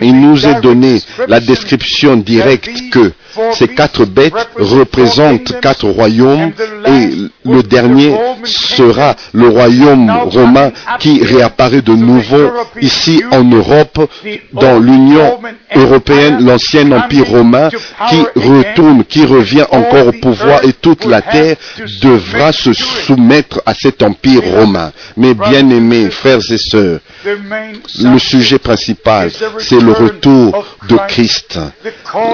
il 0.00 0.20
nous 0.20 0.46
est 0.46 0.60
donné 0.60 1.00
la 1.28 1.40
description 1.40 2.16
directe 2.16 2.70
que 2.90 3.12
ces 3.52 3.68
quatre 3.68 4.04
bêtes 4.04 4.34
représentent 4.56 5.60
quatre 5.60 5.88
royaumes 5.88 6.52
et 6.86 7.08
le 7.44 7.62
dernier 7.62 8.14
sera 8.44 9.14
le 9.32 9.48
royaume 9.48 10.10
romain 10.26 10.70
qui 10.98 11.22
réapparaît 11.24 11.82
de 11.82 11.92
nouveau 11.92 12.50
ici 12.80 13.22
en 13.30 13.44
Europe 13.44 14.08
dans 14.52 14.78
l'Union 14.78 15.38
européenne, 15.74 16.44
l'ancien 16.44 16.90
empire 16.92 17.26
romain 17.28 17.68
qui 18.08 18.22
retourne, 18.36 19.04
qui 19.04 19.24
revient 19.24 19.64
encore 19.70 20.08
au 20.08 20.12
pouvoir 20.12 20.64
et 20.64 20.72
toute 20.72 21.04
la 21.04 21.22
terre 21.22 21.56
devra 22.02 22.52
se 22.52 22.72
soumettre 22.72 23.60
à 23.66 23.74
cet 23.74 24.02
empire 24.02 24.42
romain. 24.42 24.92
Mais 25.16 25.34
bien 25.34 25.68
aimés 25.70 26.10
frères 26.10 26.40
et 26.50 26.58
sœurs, 26.58 27.00
le 27.24 28.18
sujet 28.18 28.58
principal, 28.58 29.30
c'est 29.58 29.80
le 29.80 29.92
retour 29.92 30.64
de 30.88 30.96
Christ. 31.08 31.58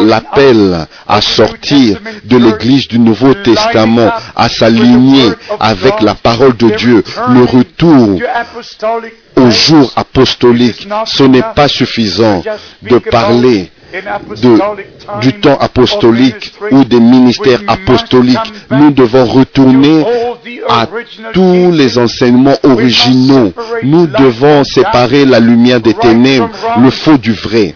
L'appel 0.03 0.87
à 1.07 1.21
sortir 1.21 1.99
de 2.25 2.37
l'Église 2.37 2.89
du 2.89 2.99
Nouveau 2.99 3.35
Testament, 3.35 4.11
à 4.37 4.49
s'aligner 4.49 5.31
avec 5.59 6.01
la 6.01 6.15
parole 6.15 6.57
de 6.57 6.71
Dieu, 6.77 7.03
le 7.31 7.45
retour 7.45 8.21
au 9.37 9.51
jour 9.51 9.93
apostolique. 9.97 10.87
Ce 11.07 11.23
n'est 11.23 11.45
pas 11.55 11.69
suffisant 11.69 12.43
de 12.83 12.99
parler 12.99 13.71
du 15.21 15.41
temps 15.41 15.57
apostolique 15.59 16.53
ou 16.71 16.85
des 16.85 17.01
ministères 17.01 17.61
apostoliques. 17.67 18.39
Nous 18.71 18.91
devons 18.91 19.25
retourner 19.25 20.05
à 20.69 20.87
tous 21.33 21.71
les 21.73 21.99
enseignements 21.99 22.57
originaux. 22.63 23.53
Nous 23.83 24.07
devons 24.07 24.65
séparer 24.65 25.25
la 25.25 25.41
lumière 25.41 25.81
des 25.81 25.95
ténèbres, 25.95 26.51
le 26.81 26.91
faux 26.91 27.19
du 27.19 27.33
vrai, 27.33 27.73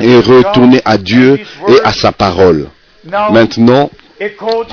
et 0.00 0.16
retourner 0.16 0.80
à 0.84 0.96
Dieu 0.98 1.40
et 1.68 1.80
à 1.84 1.92
sa 1.92 2.12
parole. 2.12 2.68
Maintenant, 3.32 3.90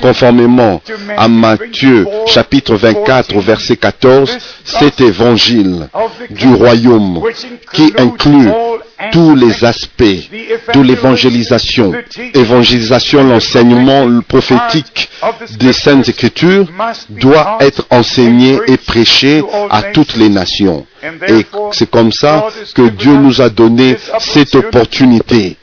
conformément 0.00 0.80
à 1.16 1.28
Matthieu 1.28 2.06
chapitre 2.26 2.74
24 2.74 3.38
verset 3.40 3.76
14, 3.76 4.36
cet 4.64 5.00
évangile 5.00 5.88
du 6.30 6.48
royaume 6.54 7.22
qui 7.72 7.92
inclut 7.98 8.48
tous 9.12 9.34
les 9.36 9.64
aspects 9.64 10.02
de 10.74 10.80
l'évangélisation, 10.80 11.92
évangélisation, 12.34 13.24
l'enseignement 13.24 14.20
prophétique 14.26 15.08
des 15.58 15.72
Saintes 15.72 16.08
Écritures 16.08 16.66
doit 17.10 17.58
être 17.60 17.86
enseigné 17.90 18.58
et 18.66 18.76
prêché 18.76 19.42
à 19.70 19.82
toutes 19.82 20.16
les 20.16 20.28
nations. 20.28 20.86
Et 21.28 21.46
c'est 21.72 21.90
comme 21.90 22.12
ça 22.12 22.46
que 22.74 22.88
Dieu 22.88 23.12
nous 23.16 23.40
a 23.40 23.48
donné 23.48 23.96
cette 24.18 24.54
opportunité 24.54 25.56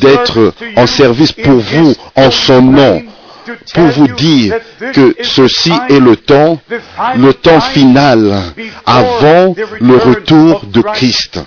d'être 0.00 0.52
en 0.76 0.86
service 0.86 1.32
pour 1.32 1.54
vous 1.54 1.94
en 2.14 2.30
son 2.30 2.62
nom 2.62 3.02
pour 3.74 3.84
vous 3.88 4.08
dire 4.08 4.54
que 4.92 5.14
ceci 5.22 5.72
est 5.88 6.00
le 6.00 6.16
temps, 6.16 6.60
le 7.16 7.32
temps 7.32 7.60
final 7.60 8.42
avant 8.84 9.54
le 9.80 9.96
retour 9.96 10.62
de 10.66 10.80
Christ. 10.80 11.38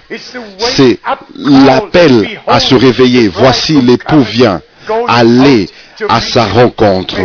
C'est 0.60 1.00
l'appel 1.36 2.28
à 2.48 2.60
se 2.60 2.76
réveiller. 2.76 3.28
Voici 3.28 3.82
l'époux 3.82 4.22
vient. 4.22 4.62
Allez 5.08 5.70
à 6.08 6.22
sa 6.22 6.46
rencontre. 6.46 7.18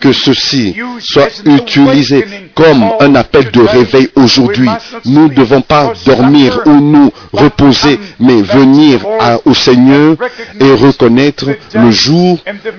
Que 0.00 0.12
ceci 0.12 0.74
soit 1.00 1.42
utilisé 1.44 2.24
comme 2.54 2.84
un 3.00 3.14
appel 3.14 3.50
de 3.50 3.60
réveil 3.60 4.08
aujourd'hui. 4.16 4.68
Nous 5.04 5.28
ne 5.28 5.34
devons 5.34 5.60
pas 5.62 5.92
dormir 6.04 6.60
ou 6.66 6.72
nous 6.80 7.10
reposer, 7.32 7.98
mais 8.20 8.42
venir 8.42 9.00
au 9.44 9.54
Seigneur 9.54 10.16
et 10.60 10.70
reconnaître 10.72 11.46
le 11.74 11.90
jour 11.90 12.38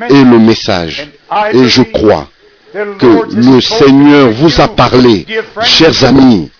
et 0.10 0.24
le 0.24 0.40
message. 0.40 1.08
Et 1.54 1.66
je 1.68 1.82
crois 1.84 2.28
que 2.74 3.36
le 3.36 3.62
Seigneur 3.62 4.30
vous 4.32 4.62
a 4.62 4.68
parlé, 4.68 5.26
chers 5.64 6.04
amis, 6.04 6.52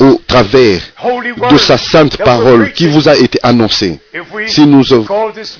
au 0.00 0.20
travers 0.26 0.80
de 1.50 1.56
sa 1.56 1.76
sainte 1.78 2.16
parole 2.18 2.72
qui 2.72 2.86
vous 2.86 3.08
a 3.08 3.16
été 3.16 3.38
annoncée. 3.42 3.98
Si 4.46 4.66
nous, 4.66 4.84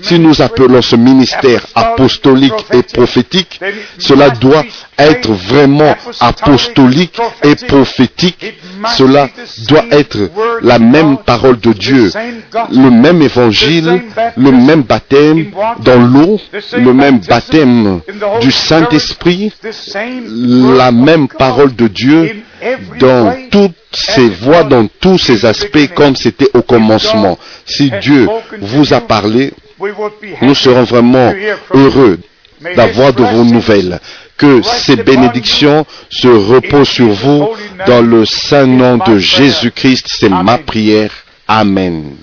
si 0.02 0.18
nous 0.18 0.42
appelons 0.42 0.82
ce 0.82 0.96
ministère 0.96 1.66
apostolique 1.74 2.52
et 2.72 2.82
prophétique, 2.82 3.60
cela 3.98 4.30
doit 4.30 4.64
être 4.98 5.30
vraiment 5.32 5.94
apostolique 6.20 7.18
et 7.42 7.54
prophétique. 7.66 8.54
Cela 8.96 9.28
doit 9.68 9.84
être 9.90 10.18
la 10.62 10.78
même 10.78 11.18
parole 11.18 11.58
de 11.58 11.72
Dieu, 11.72 12.10
le 12.70 12.90
même 12.90 13.22
évangile, 13.22 14.02
le 14.36 14.50
même 14.50 14.82
baptême 14.82 15.46
dans 15.80 16.00
l'eau, 16.00 16.40
le 16.76 16.92
même 16.92 17.18
baptême 17.20 18.00
du 18.40 18.52
Saint-Esprit, 18.52 19.52
la 20.28 20.92
même 20.92 21.28
parole 21.28 21.74
de 21.74 21.88
Dieu 21.88 22.42
dans 22.98 23.34
toutes 23.50 23.72
ses 23.92 24.28
voies, 24.28 24.64
dans 24.64 24.86
tous 25.00 25.18
ses 25.18 25.44
aspects, 25.44 25.88
comme 25.94 26.16
c'était 26.16 26.48
au 26.54 26.62
commencement. 26.62 27.38
Si 27.66 27.90
Dieu 28.00 28.28
vous 28.60 28.92
a 28.92 29.00
parlé, 29.00 29.52
nous 30.42 30.54
serons 30.54 30.84
vraiment 30.84 31.32
heureux 31.72 32.18
d'avoir 32.76 33.12
de 33.12 33.22
vos 33.22 33.44
nouvelles. 33.44 34.00
Que 34.36 34.62
ces 34.62 34.96
bénédictions 34.96 35.86
se 36.10 36.26
reposent 36.26 36.88
sur 36.88 37.08
vous 37.08 37.48
dans 37.86 38.02
le 38.02 38.24
saint 38.24 38.66
nom 38.66 38.98
de 38.98 39.18
Jésus-Christ. 39.18 40.06
C'est 40.08 40.28
ma 40.28 40.58
prière. 40.58 41.10
Amen. 41.46 42.16